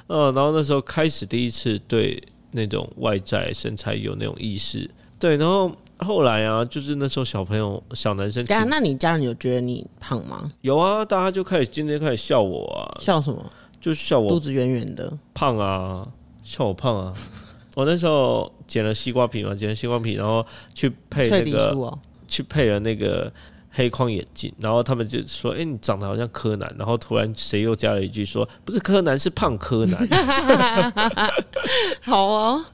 [0.08, 2.22] 嗯，然后那时候开始第一次对。
[2.54, 4.89] 那种外在身材有那种意识，
[5.20, 10.52] 对，然后后来啊，就是那时候小朋友小男生，那你家人有觉得你胖吗？
[10.62, 13.44] 有啊，大家就开始今天开始笑我啊，笑什么？
[13.82, 16.08] 就笑我肚子圆圆的，胖啊，
[16.42, 17.13] 笑我胖啊。
[17.76, 23.32] 我那时候剪了西瓜皮嘛，剪了西瓜皮，然后去配那个，去配了那个。
[23.76, 30.08] 黑框眼镜，然后他们就说：“哎，你长得好像柯南。”然后突然谁又加了一句说：“不是柯南，是胖柯南。”
[32.02, 32.66] 好啊，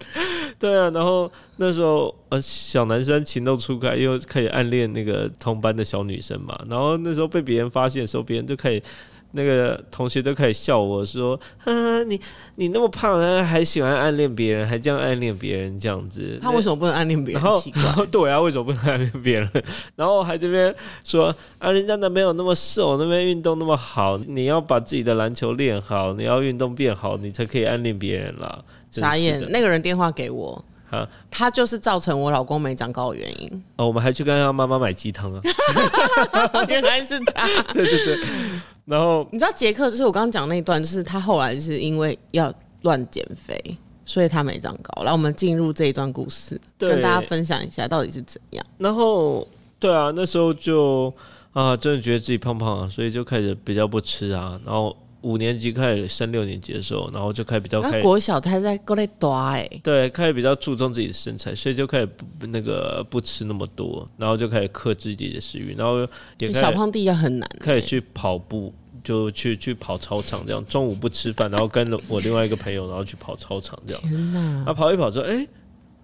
[0.60, 0.90] 对啊。
[0.90, 6.60] 然后那时候呃，小男生情窦初开，又开始暗恋那个同班的小女生嘛。
[6.70, 8.84] 然后那时候被别人发现的时候，别人就开始。
[9.32, 12.20] 那个同学都开始笑我说：“呵，你
[12.56, 16.40] 你那么胖，还喜欢暗恋别人，还这样暗恋别人这样子。
[16.42, 17.44] 他为什么不能暗恋别人？
[17.60, 19.50] 奇怪，对啊，为什么不能暗恋别人？
[19.96, 28.64] 然后还这边说啊，人家男朋友那么瘦，那边运动那么好，你要把自己的篮球练好，你要运动变好，你才可以暗恋别人啦。
[28.90, 30.66] 傻眼，那个人电话给我，
[31.30, 33.64] 他就是造成我老公没长高的原因。
[33.76, 35.42] 哦，我们还去跟他妈妈买鸡汤啊，
[36.68, 37.48] 原来是他。
[37.74, 38.18] 对对对。
[38.90, 43.56] 然后你知道杰克就是我刚刚讲那一段，就是他后来是因为要乱减肥，
[44.04, 45.04] 所以他没长高。
[45.04, 48.66] 来，我们进入这一段故事，跟大家分享一下到底是怎样。
[48.80, 49.48] 然后，
[49.80, 51.14] 对啊，那时候就
[51.54, 54.60] 啊，真的觉得自己胖胖啊，所以就开始比较不吃啊。
[54.66, 68.74] 然后五年级开始升六年级的时候，然后就开始比较开国小他在过来大哎，对，开始比较注重自己的身材，所以就开始不那个不吃那么多，然后就开始克制自己的食欲，然后也小胖弟也很难，开始去跑步。
[69.02, 74.02] 就去去跑操场，这样中午不吃饭，然后跟我另外一个朋友，然后去跑操场，这样。
[74.04, 74.66] 天哪！
[74.68, 75.48] 啊，跑一跑之后，哎，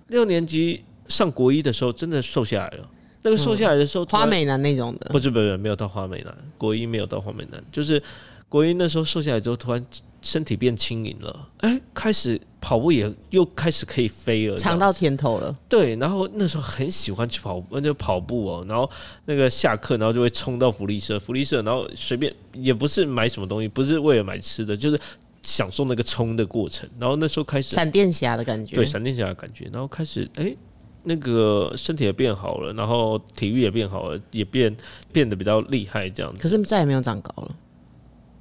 [0.07, 2.89] 六年级上国一的时候，真的瘦下来了。
[3.21, 8.01] 那个瘦下来的时候，花美男那种的，不是不是没有到花美男，国一没有到花美男，就是
[8.49, 9.85] 国英那时候瘦下来之后，突然。
[10.21, 15.55] 身体变轻盈了，哎，开始跑步也又开始可以飞了，尝到甜头了。
[15.69, 18.65] 对，然后那时候很喜欢去跑，那就跑步哦。
[18.67, 18.89] 然后
[19.25, 24.99] 那个下课，然后就会冲到福利社，福利社，然后随便也不是买什么东西，不是为了买吃的，就是
[25.43, 26.89] 享受那个冲的过程。
[26.97, 29.69] 然后那时候开始闪电侠的感觉，对，闪电侠的感觉。
[29.71, 30.55] 然后开始哎，
[31.03, 34.75] 那个身体也变好了，然后体育也变好了，也变
[35.11, 36.41] 变得比较厉害这样子。
[36.41, 37.55] 可是再也没有长高了，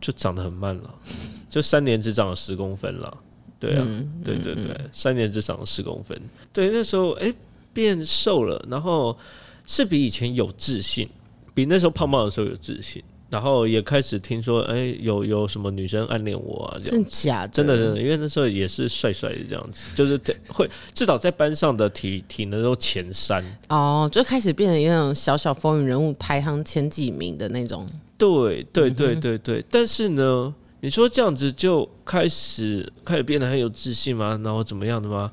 [0.04, 0.94] 就长得很慢了。
[1.48, 3.16] 就三年只长了十公分了，
[3.58, 3.86] 对啊，
[4.22, 6.20] 对对对，三年只长了十公分。
[6.52, 7.32] 对，那时候哎
[7.72, 9.16] 变瘦了，然后
[9.64, 11.08] 是比以前有自信，
[11.54, 13.02] 比那时候胖胖的时候有自信。
[13.30, 16.78] 然后也开始听说，哎，有有什么女生暗恋我啊？
[16.84, 17.48] 这样真假的？
[17.48, 23.44] 真的真的，因为那时候也是帅帅的这样子，就是会至少在班上的体体能都前三。
[23.68, 27.84] 哦，就开始变成一种小小风云人物，排行前几名的那种。
[28.24, 34.40] 对对对对对，但是呢，你说这样子就开始开始变得很有自信吗？
[34.44, 35.30] 然后怎么样的吗？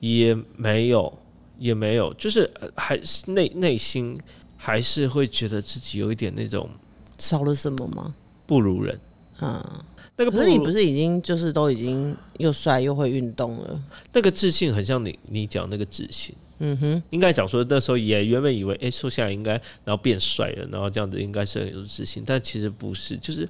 [0.00, 1.12] 也没有，
[1.58, 4.18] 也没有，就是还是内内心
[4.56, 6.68] 还是会觉得自己有一点那种
[7.18, 8.14] 少了什么吗？
[8.46, 9.00] 不如人。
[9.40, 9.62] 嗯，
[10.16, 13.82] 那个可是你不是已经就是都已经又帅又会运动了？
[14.12, 16.34] 那个自信很像你你讲那个自信。
[16.58, 19.52] 嗯哼，应该讲说那时候也原本以为，哎，瘦下来应该
[19.84, 23.48] 然后变帅了，然后这样子应该是很有自信，但其实不是，就是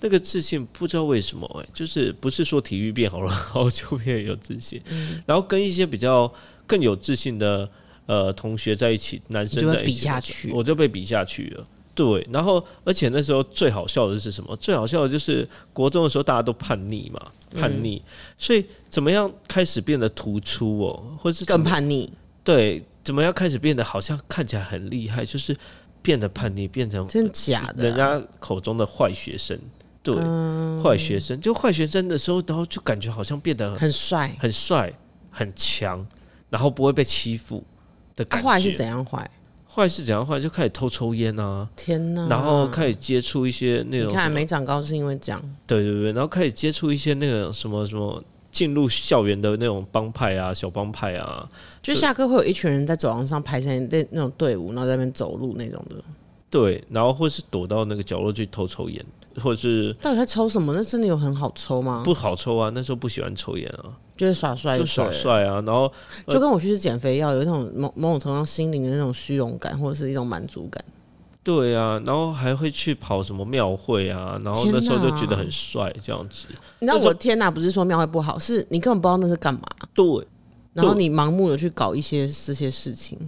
[0.00, 4.80] 那个自信不知道为什么，哎，就是不是说体育变好了，然后就变有自信，
[5.26, 6.32] 然后跟一些比较
[6.66, 7.68] 更有自信的
[8.06, 11.66] 呃同学在一起，男生在一起比下去，我就被比下去了。
[11.96, 14.56] 对，然后而且那时候最好笑的是什么？
[14.56, 18.02] 最好笑的就是国中的时候大家都叛逆嘛，叛逆，
[18.36, 22.12] 所以怎么样开始变得突出哦，或者是更叛逆。
[22.44, 25.56] 对，怎么样开始变得好像看起来很厉害，就是
[26.02, 29.58] 变得叛逆，变成真假的，人家口中的坏学生。
[30.02, 30.14] 对，
[30.82, 34.92] 坏学生就坏学生的时候，然后就感觉好像变得很帅、很帅、
[35.30, 36.06] 很强，
[36.50, 37.64] 然后不会被欺负
[38.14, 38.46] 的感觉。
[38.46, 39.30] 坏是怎样坏？
[39.66, 40.38] 坏是怎样坏？
[40.38, 41.66] 就开始偷抽烟啊！
[41.74, 42.28] 天哪！
[42.28, 45.42] 然后开始接触一些那种，你看没长高是因为这样。
[45.66, 48.22] 对对对，然后开始接触一些那个什么什么。
[48.54, 51.46] 进入校园的那种帮派啊，小帮派啊，
[51.82, 55.96] 就下课会有一群人在走廊上排成那那种队伍，然后在那边走路那种的。
[56.48, 59.04] 对，然后或是躲到那个角落去偷抽烟，
[59.38, 60.72] 或者是到底在抽什么？
[60.72, 62.02] 那真的有很好抽吗？
[62.04, 65.60] 不好抽啊，那时候不喜欢抽烟啊，就是耍帅，就耍帅啊。
[65.66, 65.92] 然后
[66.28, 70.84] 就跟我去吃减肥药，有一种某某种程度上心灵的那种虚荣感，或者是一种满足感。
[71.44, 76.46] 对啊，然后还会去跑什么庙会啊，然后那时候就觉得很帅，这样子。
[76.78, 79.60] 你知道我天哪，不是说庙会不好，是你根本不知道那是干嘛。
[79.92, 80.04] 对，
[80.72, 83.18] 然后你盲目的去搞一些这些事情。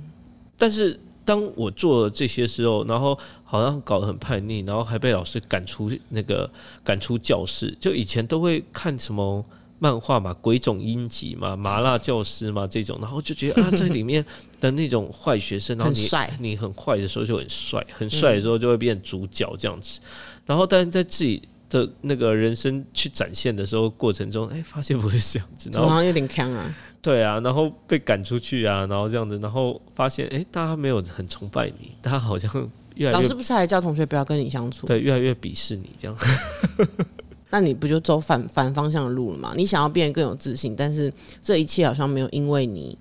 [0.57, 6.51] 但是当我做了这些时候，然后好像搞得很叛逆，然后还被老师赶出那个
[6.83, 7.77] 赶出教室。
[7.79, 9.45] 就以前都会看什么。
[9.79, 14.25] 漫画嘛，鬼冢英吉嘛， 麻辣教师嘛，这种，然后就觉得啊， 在里面
[14.61, 16.09] 的那种坏学生，然后你
[16.39, 20.01] 你很坏的时候就很帅，很帅的时候就会变主角这样子。
[20.45, 26.75] 然后，但是在自己的那个人生去展现的时候过程中，哎，发现不是这样子，然后好像有点坑啊。
[27.03, 32.51] 对啊，然后被赶出去啊，然后这样子，然后发现哎，大家没有很崇拜你，大家好像
[32.95, 34.87] 越来越老师不是还叫同学不要跟你相处？
[34.87, 36.17] 对，越来越鄙视你这样。
[37.49, 39.53] 那你不就走反反方向的路了吗？
[39.57, 42.99] 你想要变得更有自信，但是这一切好像没有因为你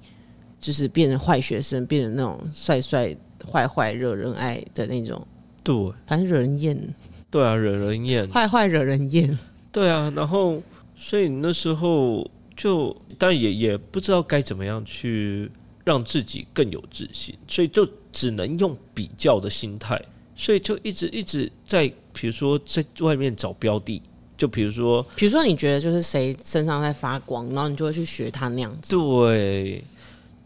[0.60, 3.16] 就是变成坏学生，变成那种帅帅
[3.52, 5.26] 坏坏惹人爱的那种，
[5.64, 6.78] 对，反正惹人厌。
[7.32, 9.38] 对啊，惹人厌，坏坏惹人厌。
[9.72, 10.62] 对啊，然后
[10.96, 15.52] 所以那时候就，但也也不知道该怎么样去
[15.84, 20.02] 让自己更有自信，所以就只能用比较的心态，
[20.36, 24.02] 所以就一直一直在，比如说在外面找标的。
[24.38, 28.90] 就比如说，比如说，你觉得就是谁身上在发光，然后你就会去学他那样子。
[28.90, 29.84] 对，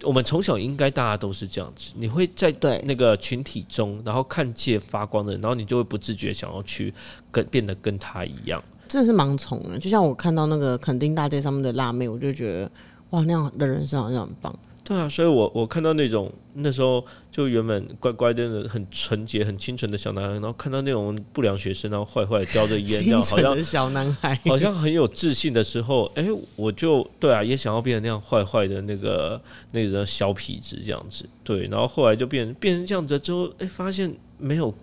[0.04, 1.92] 我们从小应该大家都是这样子。
[1.96, 6.94] 你会在对那个群体中，然后看见发光的人，然后你就会不自觉想要去
[7.32, 8.64] 跟变得跟他一样。
[8.88, 12.72] 真的是盲从了，就像我看到那个垦丁大街上面的辣妹，我就觉得
[13.12, 14.58] 哇，那样的人生好像很棒。
[14.90, 26.26] 对啊，所以我我看到那种那时候就原本乖乖的、很纯洁、很清纯的小男孩，然后看到那种不良学生，然后坏坏叼着烟， 这样好像小男孩，好像很有自信的时候，哎，
[26.56, 29.40] 我就对啊，也想要变成那样坏坏的那个
[29.74, 31.24] 那个小痞子这样子。
[31.44, 34.74] 对，然后后来就变变成这样子之后，哎，发现没有，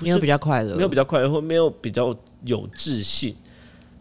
[0.00, 3.36] 没有比较快乐，没有比较快乐，或没有比较有自信。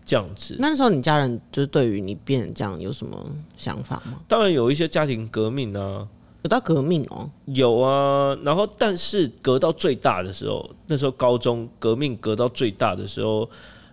[0.09, 3.15] 这样子，那时候你家人就是对于你变成这样有什么
[3.55, 4.19] 想法吗？
[4.27, 6.07] 当然有一些家庭革命啊，
[6.41, 8.35] 有到革命哦，有啊。
[8.43, 13.47] 然后，但是隔到最大的时候，那时候高中革命隔到最大的时候，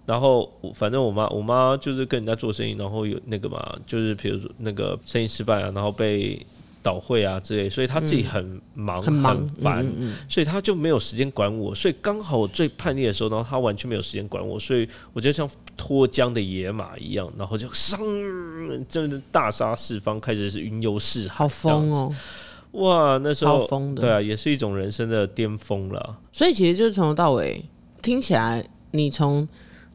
[0.07, 6.41] 然后反正我妈我妈就是跟人家做生意，然后有那个嘛，就是比如说那个生意失败啊，然后被。
[6.87, 9.85] 导会啊之类，所以他自己很忙很烦，
[10.29, 11.75] 所以他就没有时间管我。
[11.75, 17.99] 所以刚好我最叛逆的时候，然后他完全没有时间管我，所以我就像脱缰的野马一样，然后就上，
[18.89, 22.15] 真的大杀四方，开始是云游四海，好疯哦！
[22.71, 26.19] 哇，那时候疯的，对啊，也是一种人生的巅峰了。
[26.31, 27.65] 所以其实就是从头到尾
[28.01, 29.49] 听起来，你从。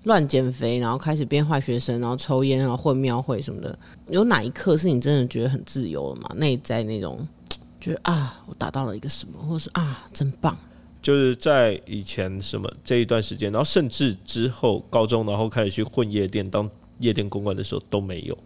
[0.04, 3.78] 乱减肥，然后开始变坏学生，然后抽烟，然后混庙会什么的。
[4.10, 6.32] 有哪一刻是你真的觉得很自由了吗？
[6.36, 7.28] 内在那种，
[7.80, 10.58] 觉得啊，我达到了一个什么，或者是啊，真棒。
[11.02, 18.38] 就是在以前什么这一段时间，然后甚至之后高中，然后开始去混夜店当夜店公关的时候都没有，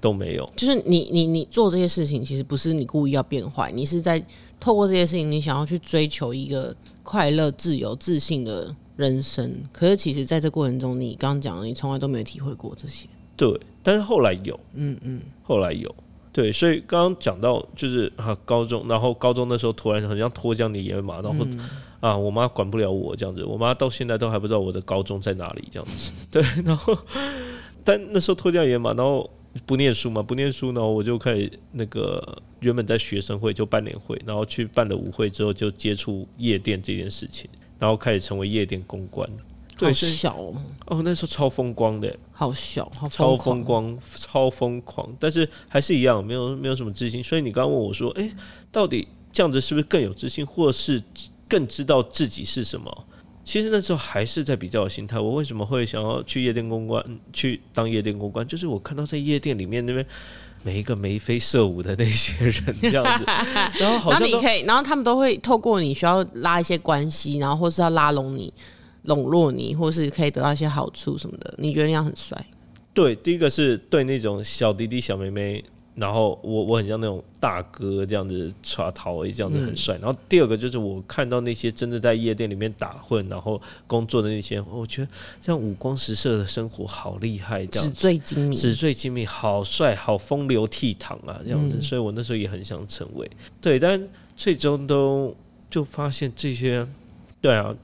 [0.00, 0.48] 都没有。
[0.54, 4.24] 就是你你你做这些事情，其实不是你故意要变坏，你是在
[4.60, 9.54] 透过这些事情，你想要去追求一个快乐、自由、自信的人生。
[9.72, 13.06] 可是其实在这过程中，你刚刚讲的，你从来都没有体会过这些。
[13.36, 15.94] 对，但是后来有，嗯嗯，后来有。
[16.32, 21.46] 对，所以刚刚讲到就是啊，高中，然后高中那时候突然很像脱缰的野马，然后、
[22.00, 26.12] 啊，我妈管不了我这样子，我妈到现在都还不知道我的高中在哪里这样子。
[26.30, 26.94] 对，然后
[27.82, 29.30] 但那时候脱缰野马，然后
[29.64, 37.48] 不念书嘛，不念书，然后我就开始那个原本在学生会就办年会，然后去办了舞会之后就接触夜店这件事情，
[37.78, 39.28] 然后开始成为夜店公关。
[39.78, 40.54] 对，好所以小哦，
[40.86, 43.36] 哦，那时候超风光的，好小，好超。
[43.36, 47.22] 风光、超疯狂，但是还是一样，没有没有什么自信。
[47.22, 48.32] 所以你刚刚问我说：“诶，
[48.72, 51.02] 到底这样子是不是更有自信，或是
[51.46, 53.06] 更知道自己是什么？”
[53.44, 55.20] 其实那时候还是在比较的心态。
[55.20, 58.44] 我为什么会想要去夜店公关，去当夜店公关？
[58.46, 60.04] 就是我看到在夜店里面那边
[60.66, 63.24] 每一个眉飞色舞的那些人这样子，
[63.78, 68.52] 然后好像然后你可以，然后他们都会透过你需要拉一些关系，然后或是要拉拢你、
[69.02, 71.54] 笼络你，或是可以得到一些好处什么的。
[71.58, 72.36] 你觉得那样很帅？
[72.92, 75.64] 对，第一个是对那种小弟弟、小妹妹，
[75.96, 79.96] 然后我我很像那种大哥这样子耍逃这样子很帅。
[79.96, 85.08] 然后第二个就是我看到那些真的在夜店里面打混，然后工作的那些，我觉得
[85.40, 88.56] 像五光十色的生活好厉害，这纸样醉金迷。
[88.56, 91.80] 纸醉金迷，好帅，好风流倜傥啊，这样子。
[91.80, 93.30] 所以我那时候也很想成为，
[93.60, 94.06] 对，但
[94.36, 95.34] 最终都
[95.70, 96.86] 就发现这些，
[97.40, 97.74] 对啊，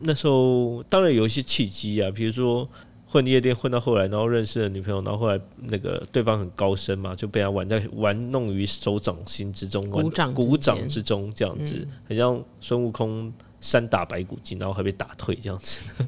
[0.00, 2.68] 那时候当然有一些契机啊，比如说
[3.12, 16.06] 混夜店混到后来，然后认识了女朋友，然后后来那个对方很高深嘛，就被他玩在玩弄于手掌心之中，玩鼓掌之鼓掌之中，这样子，很像孙悟空三打白骨精，然后还被打退这样子。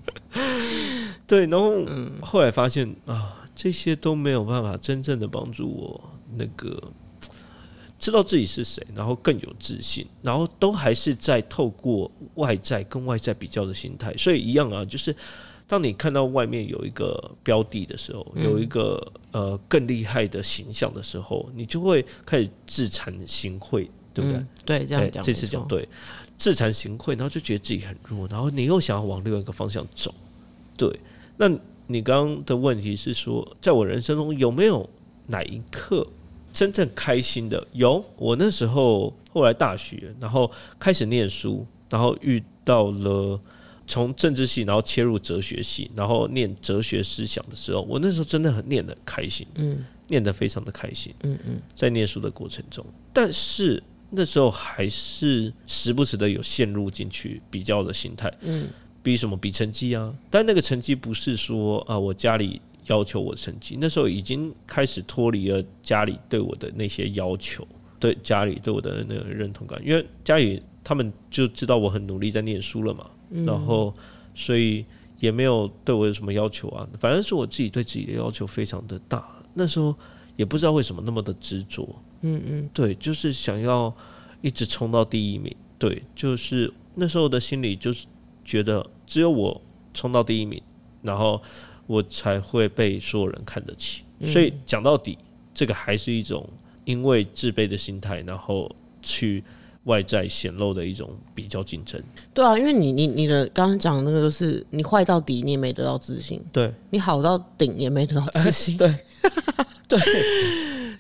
[1.27, 1.85] 对，然后
[2.23, 6.01] 后来发现啊，这些都没有办法真正的帮助我
[6.39, 6.83] 那个
[7.99, 15.15] 知道自己是谁，然后更有自信，然后都还是在透过外在跟外在比较的心态，所以一样啊，就是
[15.67, 19.01] 当你看到外面有一个标的的时候，有一个
[19.33, 24.35] 呃更厉害的形象的时候，你就会开始自惭形秽，对不对？
[24.35, 25.89] 嗯，对，这样哎讲、这次讲，对，
[26.37, 30.15] 自惭形秽，然后就觉得自己很弱，然后你又想要往另外一个方向走，
[30.77, 31.01] 对。
[31.37, 31.51] 那
[31.87, 34.89] 你刚刚的问题是说，在我人生中有没有
[35.27, 36.07] 哪一刻
[36.53, 37.67] 真正开心的？
[37.73, 43.41] 有，我那时候后来大学，然后开始念书，然后遇到了
[43.87, 49.85] 从政治系，然后切入哲学系，然后念哲学思想的时候，我那时候真的很念得开心，嗯。
[50.07, 51.15] 念得非常的开心。
[51.23, 58.69] 嗯嗯，在念书的过程中，但是那时候还是时不时的有陷入进去比较的心态，嗯，
[59.03, 60.15] 比什么比成绩啊？
[60.29, 67.67] 但那个成绩不是说啊，我家里要求我成绩，那时候已经开始脱离了家里对我的那些要求，
[67.99, 73.11] 对家里对我的那个认同感，因为家里他们就知道我很努力在念书了嘛，
[73.47, 73.93] 然后
[74.35, 74.85] 所以
[75.19, 79.95] 也没有对我有什么要求啊，反正是我自己对自己的要求非常的大，那时候
[80.37, 81.89] 也不知道为什么那么的执着，
[82.21, 83.95] 嗯嗯，对，就是想要
[84.41, 85.55] 一直冲到第一名。
[85.77, 88.07] 对，就是那时候的心里就是
[88.45, 89.61] 觉得只有我
[89.93, 90.63] 冲到第一名，
[91.03, 91.43] 然后
[91.87, 94.05] 我才会被所有人看得起。
[94.25, 95.19] 所以讲到底，
[95.53, 96.49] 这个还是一种
[96.85, 99.45] 因为自卑的心态，然后去
[99.85, 102.03] 外在显露的一种比较竞争。
[102.33, 108.77] 对啊，因为你你你的刚刚讲的那个，就是你坏到底，你也没得到自信；对，你好到顶，也没得到自信。
[108.79, 108.95] 对，
[109.87, 110.01] 对，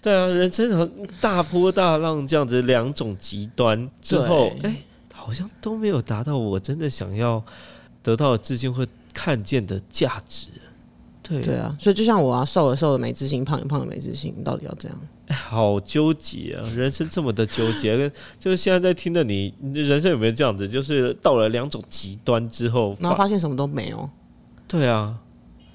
[0.03, 0.89] 对啊，人生好
[1.21, 4.77] 大波大浪这样子两种极端之后，对哎、
[5.13, 7.43] 好像都没有达到我真的想要
[8.03, 10.49] 得到的自信会看见的价值。
[11.23, 15.01] 对，对啊，所以就像我啊，瘦了瘦了没自信，胖了胖了没自信，你到底要怎样？
[15.27, 16.63] 哎 好纠结啊！
[16.77, 20.69] 人生这么的纠结，跟 就是现在在听的你，人生有没有这样子？
[20.69, 24.09] 就是到了两种极端之后，然后发现什么都没有，
[24.69, 25.19] 对啊，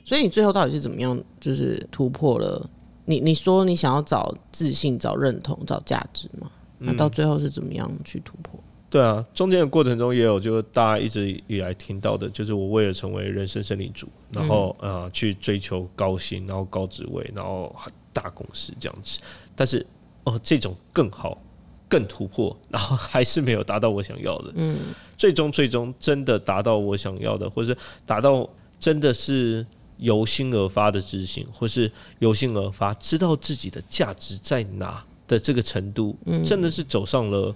[0.05, 1.19] 所以你最后到底是怎么样？
[1.39, 2.69] 就是突破了
[3.05, 6.49] 你你说你想要找自信、找认同、找价值嘛？
[6.77, 8.59] 那到最后是怎么样去突破？
[8.89, 19.19] 对啊，中间的过程中也有，就是大家一直以来听到的，就是我为了成为人生胜利组，然后、呃去追求高薪，然后高职位，然后很大公司这样子。
[19.55, 19.85] 但是
[20.23, 21.41] 哦，这种更好、
[21.87, 24.51] 更突破， 然后还是没有达到我想要的。
[24.55, 24.77] 嗯，
[25.17, 28.49] 最终最终真的达到我想要的，或是达到
[28.79, 29.65] 真的是
[29.97, 37.55] 由心而发的自信，或是由心而发知道自己的价值在哪的这个程度，真的是走上了。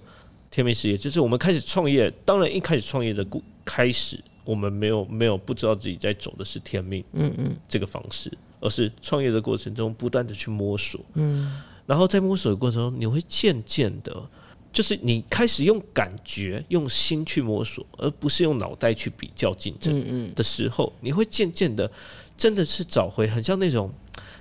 [0.50, 2.08] 天命事业，就是我们开始创业。
[2.24, 8.30] 当然，一开始创业的故开始，我们没有没有不知道自己在走的是天命，嗯嗯，这个方式，
[8.64, 14.26] 而是创业的过程中不断的去摸索，嗯，然后在摸索的过程中，你会渐渐的，
[14.72, 21.88] 就是你开始用感觉、用心去摸索，而不是用脑袋去比较竞争的时候，你会渐渐的，
[22.36, 23.92] 真的是找回很像那种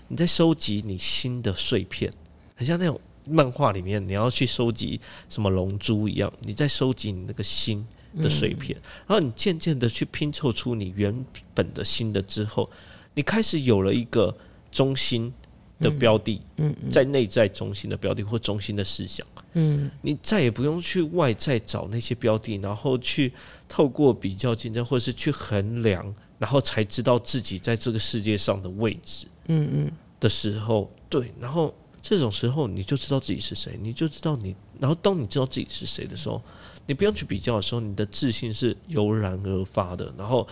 [0.07, 2.11] 你在收集你心的碎片，
[2.55, 2.99] 很像那种。
[3.25, 4.99] 漫画里面，你要去收集
[5.29, 7.87] 什么龙珠一样，你在收集你那个心
[8.21, 12.69] 的碎片，然后你渐渐的去拼凑出你原本的新的之后，
[13.13, 14.35] 你开始有了一个
[14.71, 15.33] 中心
[15.79, 23.31] 的标的，嗯，在内在中心的标的或中心的思想，嗯，你再也不用去外在找那些标的，然后去
[23.67, 31.73] 透过比较竞争或者是去衡量，然后才知道自己在这个世界上的位置，嗯嗯的时候，对，然后。
[32.05, 34.53] 这种时候，你就知道自己是谁，你就知道你。
[34.77, 36.41] 然后，当你知道自己是谁的时候，
[36.85, 40.13] 你不用去比较的时候，你的自信是油然而发的。
[40.17, 40.45] 然后，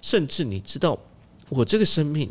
[0.00, 0.96] 甚至你知道，
[1.48, 2.30] 我这个生命，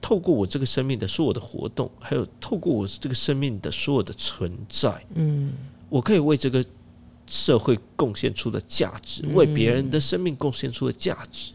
[0.00, 5.52] 透过我这个生命的所有的活动，还有透过我这个生命的所有的存在，嗯，
[5.88, 6.64] 我可以为这个
[7.26, 11.52] 社会贡献出的价值，为别人的生命贡献出的价值。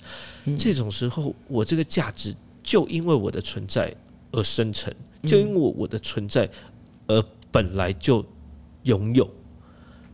[0.58, 3.94] 这种时候，我这个价值就因为我的存在
[4.32, 4.94] 而生成。
[5.24, 6.50] 就因为我我的存在，
[7.08, 8.26] 而本来就
[8.84, 9.30] 拥有，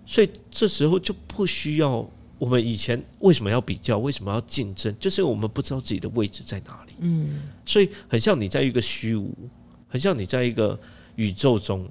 [0.06, 2.08] 所以这时候就不需要
[2.39, 4.91] 我们以前为什么要比较，为什么要竞争？
[4.97, 6.93] 就是我们不知道自己的位置在哪里。
[6.99, 9.31] 嗯，所以很像你在一个虚无，
[9.87, 10.79] 很像你在一个
[11.15, 11.87] 宇宙中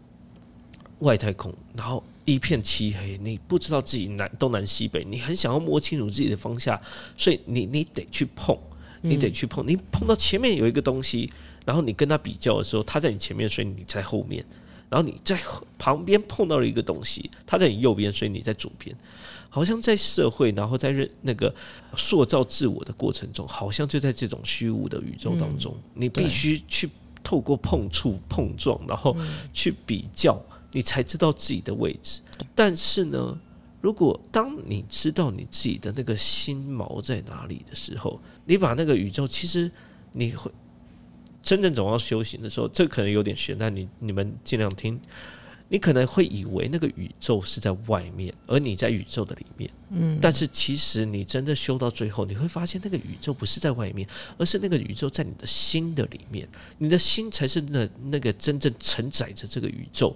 [0.98, 6.80] 外太空，然后一片漆黑，你不知道自己南东南西北，你很想要摸清楚自己的方向，
[7.16, 8.58] 所以你你得去碰，
[9.02, 11.30] 你得去碰，你碰到前面有一个东西。
[11.64, 14.42] 然后你跟他比较的时候，他在你前面，所以你在后面；
[14.90, 15.38] 然后你在
[15.76, 18.96] 旁边碰到了一个东西，它在你右边，所以你在左边。
[19.50, 21.54] 好像在社会，然后在认那个
[21.96, 26.88] 塑造自我的过程中，好像就在这种虚无的宇宙当中，你必须去
[27.22, 29.16] 透过碰触、碰撞，然后
[29.52, 30.38] 去比较，
[30.72, 32.20] 你才知道自己的位置。
[32.54, 33.40] 但是呢，
[33.80, 39.70] 如果当你知道你自己的那个心锚在哪里的时候，你把那个宇宙，其实
[40.12, 40.50] 你会。
[41.48, 45.00] 真正总要修行的时候，这可能有点悬，但你你们尽量听。
[45.70, 49.70] 你可能会以为那个宇宙是在外面，而你在宇宙的里面。
[49.88, 56.46] 嗯，但是其实你真的修到最后，你会发现那个宇宙不是在外面，而是那个宇宙在你的心的里面。
[56.76, 60.14] 你的心才是那那个真正承载着这个宇宙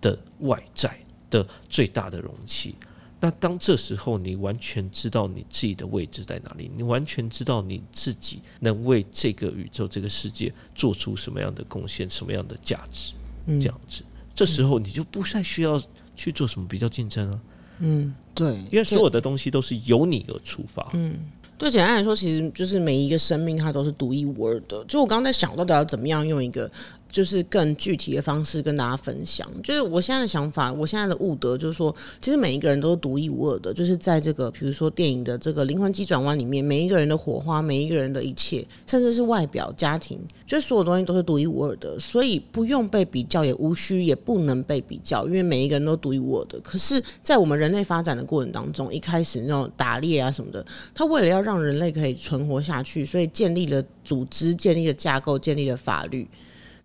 [0.00, 0.96] 的外在
[1.28, 2.76] 的最大的容器。
[3.20, 13.12] 那当这时候，你完全知道你自己的位置在哪里，你完全知道你自己能为这个宇宙、这个世界做出什么样的贡献、什么样的价值，
[13.60, 14.02] 这样子，
[14.34, 15.82] 这时候你就不再需要
[16.14, 17.40] 去做什么比较竞争啊。
[17.80, 20.88] 嗯，对，因为所有的东西都是由你而出发。
[20.92, 21.18] 嗯，
[21.56, 24.84] 对，简单来说，其实就是每一个生命它都是独一无二的。
[24.84, 26.70] 就我刚刚在想，到底要怎么样用一个。
[27.10, 29.48] 就是更具体的方式跟大家分享。
[29.62, 33.72] 就是我现在的想法，我现在的悟得就是说，其实每一个人都是独一无二的。
[33.72, 41.98] 就是在这个，比如说电影的这个灵魂急转弯里面，每一个人的火花，每一个人的一切，甚至是外表、家庭，就是所有东西都是独一无二的。
[41.98, 46.58] 所以不用被比较，也无需，也不能被比较，因为每一个人都独一无二的。
[46.60, 56.28] 可是，在我们人类发展的过程当中，一开始那种打猎啊什么的，他为了要让人类可以存活下去，所以建立了组织，建立了架构，建立了法律。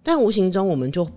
[0.04, 1.08] 但无形中，我们就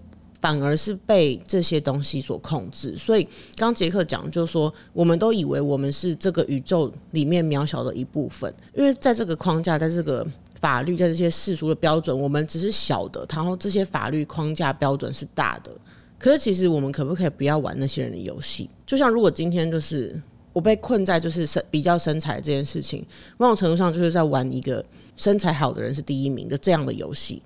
[0.40, 2.96] 反而是被这些东西所控制。
[2.96, 3.26] 所以，
[3.56, 10.24] 刚杰克讲，就是说，我们都以为我们是这个宇宙里面渺小的一部分，因为在这个框架，在这个
[10.60, 13.26] 法律，在这些世俗的标准，我们只是小的。
[13.28, 15.70] 然后，这些法律框架标准是大的。
[16.18, 18.70] 可是，其实我们可不可以不要玩那些人的游戏？
[18.86, 20.20] 就像如果今天就是
[20.52, 23.04] 我被困在就是身比较身材这件事情，
[23.36, 24.84] 某种程度上就是在玩一个
[25.16, 27.42] 身材好的人是第一名的这样的游戏。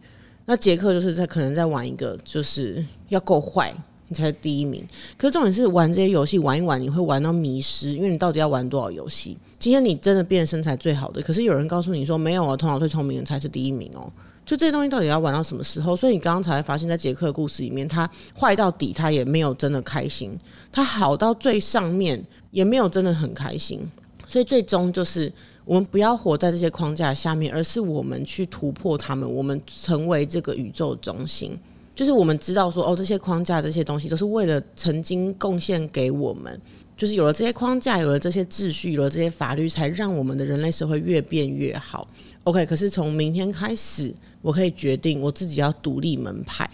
[0.50, 3.72] 那杰克就是在可能在玩一个，就是要够坏，
[4.08, 4.84] 你才是第一名。
[5.16, 9.38] 可是重点是玩这些游戏玩一玩，你会玩到迷失，因为你到底要玩多少游戏？
[9.60, 14.10] 今天你真的变身材最好的，可是有人告诉你说没有啊，头脑最聪明的才是第一名哦。
[14.44, 15.94] 就这些东西到底要玩到什么时候？
[15.94, 20.32] 所以你刚刚才发现，在杰克的故事里面，他坏到底，他也没有真的开心；
[20.72, 22.20] 他好到最上面，
[22.50, 23.88] 也没有真的很开心。
[24.26, 25.32] 所以最终就是。
[25.70, 31.56] 我们不要活在这些框架下面，而是我们去突破他们，我们成为这个宇宙中心。
[31.94, 36.60] 就是我们知道说，哦，这些框架、这些东西都是为了曾经贡献给我们。
[36.96, 42.08] 就是有了这些框架，有了这些秩序，有了这些法律，才让我们的人类社会越变越好。
[42.42, 44.12] OK，可是从明天开始，
[44.42, 46.68] 我可以决定我自己要独立门派。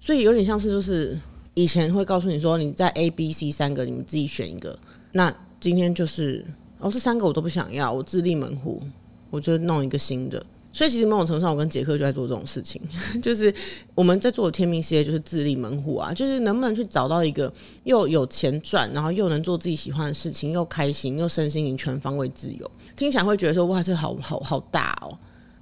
[0.00, 1.16] 所以有点像是就是。
[1.54, 4.78] 以前会告诉你说，你在 A、B、C 三个，你们自己选一个。
[5.12, 6.44] 那今天就是
[6.80, 8.82] 哦，这三个我都不想要，我自立门户，
[9.30, 10.44] 我就弄一个新的。
[10.72, 12.80] 所以其实某种程度上，我跟杰克就在做这种事情，
[13.20, 13.52] 就是
[13.94, 17.52] 我们在做的天命事业就是自立门户啊，就是能不能去找到一个
[17.82, 22.70] 又有钱赚，然后又能做自己喜欢的事情，又开心又身心灵全方位自由。
[22.96, 25.18] 听起来会觉得说哇，这好好好大哦，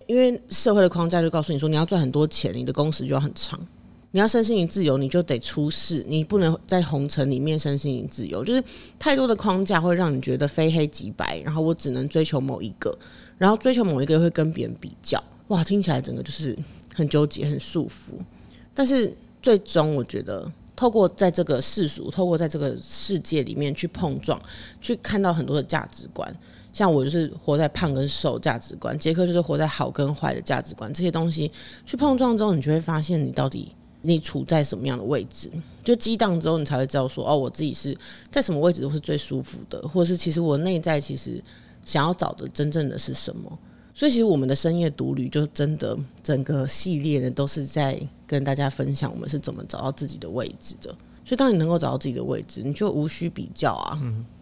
[0.06, 3.58] 因为社会的框架就告诉你说，你要赚很多钱，你的工时就要很长。
[4.18, 8.44] 你要身心灵自由，你就得出世，你不能在红尘里面身心灵自由。
[8.44, 8.60] 就是
[8.98, 12.98] 太多的框架会让你觉得非黑即白，然后我只能追求某一个，
[13.36, 16.58] 然后追求某一个会跟别人比较，哇，听起来整个就是
[16.92, 18.20] 很纠结、很束缚。
[18.74, 24.42] 但是最终，我觉得透过在这个世俗，透过在这个世界里面去碰撞，
[24.80, 26.36] 去看到很多的价值观。
[26.72, 30.92] 像我就是活在胖跟瘦价值观，杰克就是活在好跟坏的价值观。
[30.92, 31.48] 这些东西
[31.86, 33.70] 去碰撞之后，你就会发现你到底。
[34.02, 35.50] 你处在什么样的位置？
[35.82, 37.96] 就激荡之后，你才会知道说，哦，我自己是
[38.30, 41.42] 在什么位置都是最舒服的，或者是其实我内在其实
[41.84, 43.58] 想要找的真正的是什么？
[43.94, 50.88] 所以，其实我们的深夜独旅就真的整个系列呢，都是在跟大家分享我们是怎么找到自己的位置的。
[51.24, 53.98] 所以，当你能够找到自己的位置，你就无需比较啊。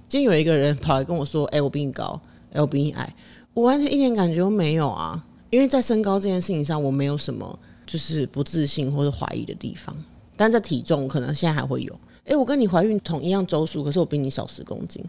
[0.09, 2.21] 今天有一个人跑来跟我说：“哎，我比你高，
[2.53, 3.15] 哎，我比你矮。”
[3.55, 7.59] 我完全一点感觉都没有啊，因为在身高这件事情上，我没有什么。
[7.87, 9.97] 就是不自信或者怀疑的地方，
[10.37, 12.01] 但在体重可能现在还会有。
[12.25, 15.05] 诶，我跟你怀孕同一样周数，可是我比你少十公斤。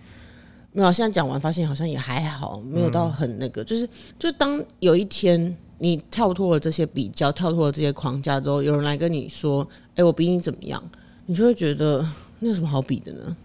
[0.71, 3.63] 没有，现在讲完发现好像也还好，没有到很那个。
[3.63, 10.83] 就是，就当有一天你跳脱了这些比较，跳脱了这些框架之后，有人来跟你说：“诶，我比你怎么样？”
[11.25, 12.07] 你就会觉得
[12.39, 13.35] 那有什么好比的呢？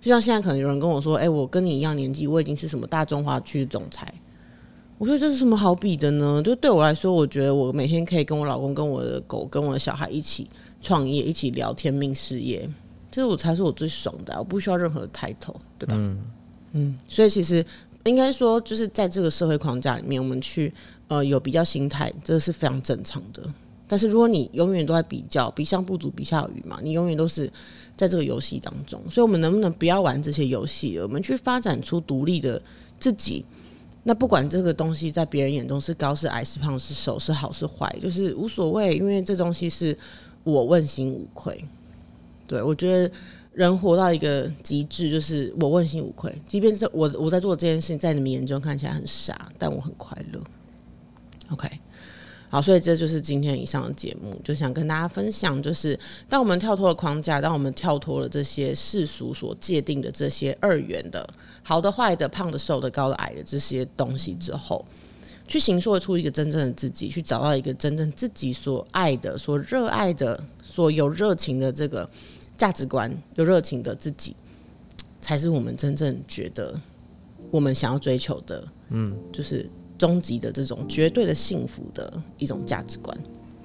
[0.00, 4.12] 就像现在可能有人跟我说：“诶，我跟你一样年纪，我已经是什么大中华区总裁。”
[5.00, 6.42] 我觉得这是什么好比的呢？
[6.42, 10.46] 就对我来说，我觉得我每天可以跟我老公、跟我的狗、跟我的小孩一起
[10.78, 12.68] 创业，一起聊天命事业，
[13.10, 14.38] 这是我才是我最爽的。
[14.38, 15.94] 我不需要任何的抬头，对吧？
[15.96, 16.22] 嗯
[16.72, 16.98] 嗯。
[17.08, 17.64] 所以其实
[18.04, 20.70] 应该说，就是在这个社会框架里面，我们去
[21.08, 23.42] 呃有比较心态，这是非常正常的。
[23.88, 27.50] 但是如果你永远都在比较，比上不足，比下有余嘛，你永远都是
[27.96, 29.02] 在这个游戏当中。
[29.08, 32.60] 所以，我们能不能不要玩这些游戏，我们去发展出独立的
[32.98, 33.42] 自己？
[34.02, 39.96] 那不管这个东西在别人眼中是高是矮是胖是瘦是好是坏，就是无所谓，因为这东西是
[40.42, 41.64] 我问心无愧。
[42.46, 43.12] 对我觉得
[43.52, 50.40] 人活到一个极致，就是我问心无愧，即便是我我在做这件事情，在你们眼中看起来很傻，但我很快乐。
[51.50, 51.68] OK。
[52.52, 55.96] 好，所以这就是今天以上的节目，就想跟大家分享，就是
[56.28, 61.24] 当我们跳脱了框架，当我们跳脱了这些世俗所界定的这些二元的
[61.62, 64.84] 好的、坏的、胖的、瘦的、高的、矮的这些东西之后，
[65.46, 72.10] 去形塑出一个真正的自己，去找到一个真正自己所爱的、所热爱的、所有热情的这个
[72.56, 74.34] 价值观，有热情的自己，
[75.20, 76.74] 才是我们真正觉得
[77.52, 78.66] 我们想要追求的。
[78.88, 79.70] 嗯，就是。
[80.00, 83.14] 终极的这种绝对的幸福的一种价值观。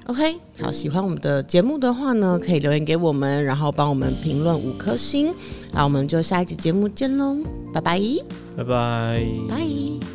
[0.08, 5.34] OK，好，喜欢我们的节目的话呢，可以留言给我们，然后帮我们评论五颗星。
[5.72, 7.38] 那我们就下一集节目见喽，
[7.74, 8.00] 拜拜，
[8.58, 10.15] 拜拜，拜。